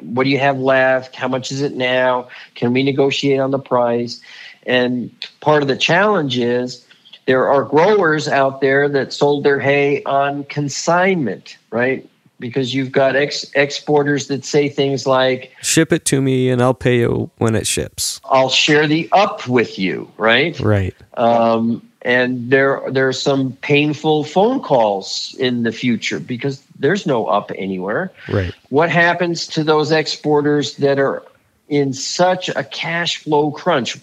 what 0.00 0.24
do 0.24 0.30
you 0.30 0.38
have 0.38 0.58
left? 0.58 1.16
How 1.16 1.28
much 1.28 1.50
is 1.50 1.62
it 1.62 1.74
now? 1.74 2.28
Can 2.54 2.72
we 2.72 2.82
negotiate 2.82 3.40
on 3.40 3.50
the 3.50 3.58
price? 3.58 4.20
And 4.66 5.10
part 5.40 5.62
of 5.62 5.68
the 5.68 5.76
challenge 5.76 6.38
is 6.38 6.86
there 7.26 7.48
are 7.48 7.64
growers 7.64 8.28
out 8.28 8.60
there 8.60 8.88
that 8.88 9.12
sold 9.12 9.44
their 9.44 9.60
hay 9.60 10.02
on 10.04 10.44
consignment, 10.44 11.56
right? 11.70 12.08
Because 12.40 12.74
you've 12.74 12.90
got 12.90 13.14
ex- 13.14 13.50
exporters 13.54 14.26
that 14.28 14.44
say 14.44 14.68
things 14.68 15.06
like, 15.06 15.52
Ship 15.62 15.92
it 15.92 16.04
to 16.06 16.20
me, 16.20 16.50
and 16.50 16.60
I'll 16.60 16.74
pay 16.74 16.98
you 16.98 17.30
when 17.38 17.54
it 17.54 17.66
ships. 17.66 18.20
I'll 18.24 18.48
share 18.48 18.86
the 18.88 19.08
up 19.12 19.46
with 19.46 19.78
you, 19.78 20.10
right? 20.16 20.58
Right. 20.58 20.94
Um, 21.14 21.86
and 22.02 22.50
there 22.50 22.80
there 22.90 23.06
are 23.06 23.12
some 23.12 23.52
painful 23.60 24.24
phone 24.24 24.60
calls 24.60 25.36
in 25.38 25.64
the 25.64 25.72
future 25.72 26.18
because 26.18 26.62
there's 26.78 27.06
no 27.06 27.26
up 27.26 27.52
anywhere. 27.56 28.10
Right. 28.28 28.54
What 28.70 28.90
happens 28.90 29.46
to 29.48 29.62
those 29.62 29.92
exporters 29.92 30.76
that 30.76 30.98
are 30.98 31.22
in 31.68 31.92
such 31.92 32.48
a 32.48 32.64
cash 32.64 33.18
flow 33.18 33.50
crunch 33.50 33.98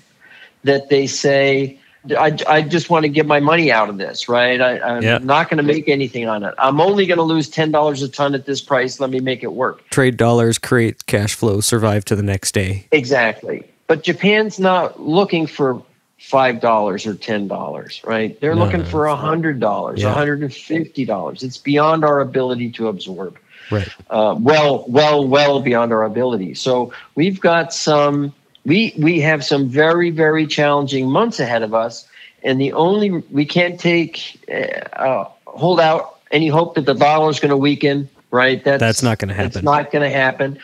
that 0.63 0.89
they 0.89 1.08
say, 1.08 1.80
I, 2.13 2.38
I 2.48 2.62
just 2.62 2.89
want 2.89 3.04
to 3.04 3.10
get 3.10 3.26
my 3.26 3.39
money 3.39 3.72
out 3.72 3.89
of 3.89 3.98
this, 3.98 4.30
right? 4.30 4.60
I, 4.62 4.80
I'm 4.80 5.04
Yeah. 5.04 5.17
not 5.20 5.50
going 5.50 5.58
to 5.58 5.63
make 5.63 5.88
anything 5.89 6.28
on 6.28 6.43
it. 6.43 6.54
I'm 6.60 6.80
only 6.82 7.06
going 7.06 7.17
to 7.17 7.24
lose 7.24 7.50
$10 7.50 8.04
a 8.04 8.08
ton 8.08 8.36
at 8.36 8.46
this 8.46 8.62
price. 8.62 9.00
Let 9.00 9.10
me 9.10 9.20
make 9.20 9.43
it 9.43 9.54
work. 9.54 9.88
Trade 9.89 10.17
dollars 10.17 10.58
create 10.58 11.06
cash 11.06 11.36
flow. 11.36 11.62
Survive 11.62 12.06
to 12.06 12.15
the 12.15 12.24
next 12.24 12.54
day. 12.54 12.88
Exactly. 12.91 13.63
But 13.88 14.04
Japan's 14.04 14.60
not 14.60 15.00
looking 15.02 15.48
for 15.48 15.82
five 16.20 16.60
dollars 16.60 17.06
or 17.06 17.13
ten 17.13 17.48
dollars, 17.48 18.02
right? 18.04 18.39
They're 18.41 18.56
No, 18.56 18.65
looking 18.65 18.84
for 18.84 19.06
a 19.06 19.15
hundred 19.15 19.60
dollars, 19.60 20.04
a 20.04 20.12
hundred 20.12 20.41
and 20.41 20.54
fifty 20.54 21.06
dollars. 21.06 21.43
It's 21.43 21.58
beyond 21.58 22.04
our 22.04 22.20
ability 22.20 22.72
to 22.72 22.88
absorb. 22.89 23.38
Right. 23.72 23.88
Uh, 24.10 24.36
well, 24.39 24.84
well, 24.88 25.28
well 25.28 25.62
beyond 25.62 25.93
our 25.93 26.04
ability. 26.04 26.56
So 26.56 26.91
we've 27.15 27.39
got 27.39 27.74
some. 27.74 28.34
We 28.67 28.93
we 28.97 29.21
have 29.21 29.43
some 29.45 29.69
very 29.69 30.12
very 30.12 30.45
challenging 30.45 31.10
months 31.10 31.39
ahead 31.39 31.63
of 31.63 31.73
us, 31.73 32.06
and 32.43 32.60
the 32.60 32.73
only 32.73 33.10
we 33.32 33.45
can't 33.45 33.80
take 33.80 34.38
uh, 34.51 35.01
uh, 35.01 35.30
hold 35.45 35.80
out 35.80 36.19
any 36.32 36.49
hope 36.49 36.75
that 36.75 36.86
the 36.86 36.93
dollar 36.93 37.30
is 37.30 37.39
going 37.39 37.49
to 37.51 37.58
weaken. 37.58 38.10
Right. 38.30 38.62
That's 38.62 38.82
That's 38.82 39.01
not 39.01 39.19
gonna 39.19 39.32
It's 39.34 39.56
happen. 39.56 39.63
not 39.63 39.89
going 39.89 40.03
to 40.03 40.15
happen. 40.15 40.60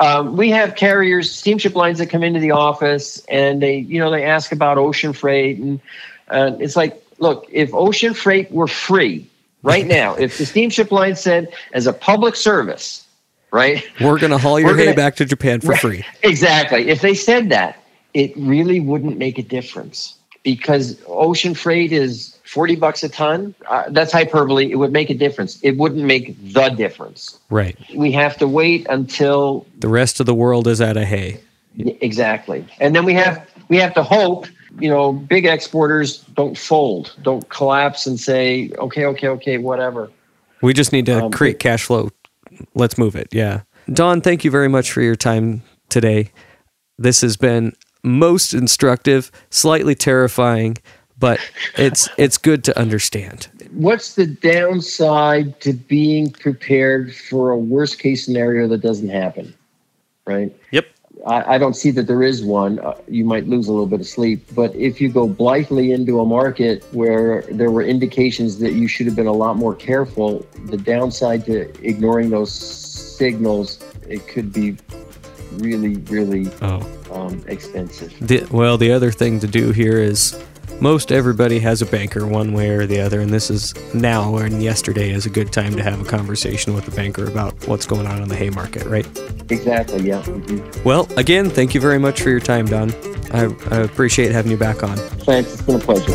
Um, 0.00 0.36
we 0.36 0.50
have 0.50 0.74
carriers, 0.74 1.30
steamship 1.30 1.76
lines 1.76 1.98
that 1.98 2.08
come 2.08 2.24
into 2.24 2.40
the 2.40 2.50
office 2.50 3.24
and 3.26 3.62
they, 3.62 3.78
you 3.78 4.00
know, 4.00 4.10
they 4.10 4.24
ask 4.24 4.50
about 4.52 4.76
ocean 4.76 5.12
freight, 5.12 5.58
and 5.58 5.80
uh, 6.28 6.50
it's 6.58 6.74
like, 6.76 7.00
look, 7.18 7.46
if 7.50 7.72
ocean 7.72 8.12
freight 8.12 8.50
were 8.50 8.66
free 8.66 9.26
right 9.62 9.86
now, 10.00 10.14
if 10.16 10.36
the 10.36 10.44
steamship 10.44 10.90
line 10.90 11.14
said 11.14 11.48
as 11.72 11.86
a 11.86 11.92
public 11.92 12.34
service, 12.34 13.05
right? 13.56 13.82
We're 14.00 14.18
gonna 14.18 14.38
haul 14.38 14.60
your 14.60 14.70
We're 14.70 14.76
hay 14.76 14.84
gonna- 14.86 14.96
back 14.96 15.16
to 15.16 15.24
Japan 15.24 15.60
for 15.60 15.74
free. 15.76 16.04
Exactly. 16.22 16.88
If 16.88 17.00
they 17.00 17.14
said 17.14 17.48
that, 17.50 17.82
it 18.14 18.32
really 18.36 18.80
wouldn't 18.80 19.16
make 19.18 19.38
a 19.38 19.42
difference 19.42 20.14
because 20.42 20.96
ocean 21.08 21.54
freight 21.54 21.90
is 21.92 22.36
40 22.44 22.76
bucks 22.76 23.02
a 23.02 23.08
ton. 23.08 23.54
Uh, 23.68 23.84
that's 23.88 24.12
hyperbole. 24.12 24.70
It 24.70 24.76
would 24.76 24.92
make 24.92 25.10
a 25.10 25.14
difference. 25.14 25.58
It 25.62 25.76
wouldn't 25.76 26.04
make 26.04 26.36
the 26.52 26.68
difference. 26.68 27.38
Right. 27.50 27.76
We 27.94 28.12
have 28.12 28.36
to 28.38 28.46
wait 28.46 28.86
until 28.88 29.66
The 29.80 29.88
rest 29.88 30.20
of 30.20 30.26
the 30.26 30.34
world 30.34 30.68
is 30.68 30.80
out 30.80 30.96
of 30.96 31.04
hay. 31.04 31.40
exactly. 32.00 32.64
And 32.80 32.94
then 32.94 33.04
we 33.04 33.14
have 33.14 33.46
we 33.68 33.76
have 33.78 33.94
to 33.94 34.02
hope, 34.02 34.46
you 34.78 34.88
know, 34.88 35.12
big 35.12 35.44
exporters 35.46 36.18
don't 36.34 36.56
fold, 36.56 37.12
don't 37.22 37.48
collapse 37.48 38.06
and 38.06 38.18
say, 38.20 38.70
okay, 38.78 39.04
okay, 39.06 39.28
okay, 39.28 39.58
whatever. 39.58 40.10
We 40.62 40.72
just 40.72 40.92
need 40.92 41.06
to 41.06 41.24
Um, 41.24 41.32
create 41.32 41.58
cash 41.58 41.82
flow. 41.84 42.10
Let's 42.76 42.98
move 42.98 43.16
it. 43.16 43.28
Yeah. 43.32 43.62
Don, 43.92 44.20
thank 44.20 44.44
you 44.44 44.50
very 44.50 44.68
much 44.68 44.92
for 44.92 45.00
your 45.00 45.16
time 45.16 45.62
today. 45.88 46.30
This 46.98 47.22
has 47.22 47.36
been 47.36 47.72
most 48.04 48.52
instructive, 48.52 49.32
slightly 49.50 49.94
terrifying, 49.94 50.76
but 51.18 51.40
it's 51.76 52.08
it's 52.18 52.36
good 52.38 52.62
to 52.64 52.78
understand. 52.78 53.48
What's 53.72 54.14
the 54.14 54.26
downside 54.26 55.60
to 55.62 55.72
being 55.72 56.30
prepared 56.30 57.14
for 57.14 57.50
a 57.50 57.58
worst 57.58 57.98
case 57.98 58.24
scenario 58.24 58.68
that 58.68 58.78
doesn't 58.78 59.08
happen? 59.08 59.54
Right? 60.26 60.54
Yep. 60.70 60.86
I, 61.26 61.54
I 61.54 61.58
don't 61.58 61.74
see 61.74 61.90
that 61.92 62.06
there 62.06 62.22
is 62.22 62.44
one. 62.44 62.78
Uh, 62.78 62.94
you 63.08 63.24
might 63.24 63.46
lose 63.46 63.68
a 63.68 63.72
little 63.72 63.86
bit 63.86 64.00
of 64.00 64.06
sleep, 64.06 64.46
but 64.54 64.74
if 64.74 65.00
you 65.00 65.08
go 65.08 65.26
blithely 65.26 65.92
into 65.92 66.20
a 66.20 66.24
market 66.24 66.84
where 66.92 67.42
there 67.50 67.70
were 67.70 67.82
indications 67.82 68.58
that 68.58 68.72
you 68.72 68.86
should 68.88 69.06
have 69.06 69.16
been 69.16 69.26
a 69.26 69.32
lot 69.32 69.56
more 69.56 69.74
careful, 69.74 70.46
the 70.66 70.76
downside 70.76 71.44
to 71.46 71.70
ignoring 71.86 72.30
those 72.30 72.52
signals, 72.52 73.78
it 74.08 74.26
could 74.28 74.52
be 74.52 74.76
really, 75.52 75.96
really 76.10 76.50
Oh. 76.60 76.86
um, 77.12 77.42
expensive. 77.48 78.12
The, 78.20 78.46
well, 78.50 78.76
the 78.76 78.92
other 78.92 79.10
thing 79.10 79.40
to 79.40 79.46
do 79.46 79.72
here 79.72 79.98
is 79.98 80.38
most 80.80 81.12
everybody 81.12 81.58
has 81.60 81.82
a 81.82 81.86
banker 81.86 82.26
one 82.26 82.52
way 82.52 82.70
or 82.70 82.86
the 82.86 83.00
other, 83.00 83.20
and 83.20 83.32
this 83.32 83.50
is 83.50 83.74
now 83.94 84.36
and 84.36 84.62
yesterday 84.62 85.10
is 85.10 85.26
a 85.26 85.30
good 85.30 85.52
time 85.52 85.74
to 85.76 85.82
have 85.82 86.00
a 86.00 86.04
conversation 86.04 86.74
with 86.74 86.86
a 86.88 86.90
banker 86.90 87.26
about 87.26 87.54
what's 87.66 87.86
going 87.86 88.06
on 88.06 88.22
in 88.22 88.28
the 88.28 88.36
hay 88.36 88.50
market, 88.50 88.84
right? 88.84 89.06
Exactly, 89.50 90.02
yeah. 90.02 90.22
Mm-hmm. 90.22 90.82
Well, 90.84 91.08
again, 91.16 91.50
thank 91.50 91.74
you 91.74 91.80
very 91.80 91.98
much 91.98 92.20
for 92.20 92.30
your 92.30 92.40
time, 92.40 92.66
Don. 92.66 92.92
I, 93.32 93.44
I 93.70 93.80
appreciate 93.80 94.32
having 94.32 94.50
you 94.50 94.58
back 94.58 94.82
on. 94.82 94.96
Thanks, 94.96 95.52
it's 95.52 95.62
been 95.62 95.76
a 95.76 95.78
pleasure. 95.78 96.12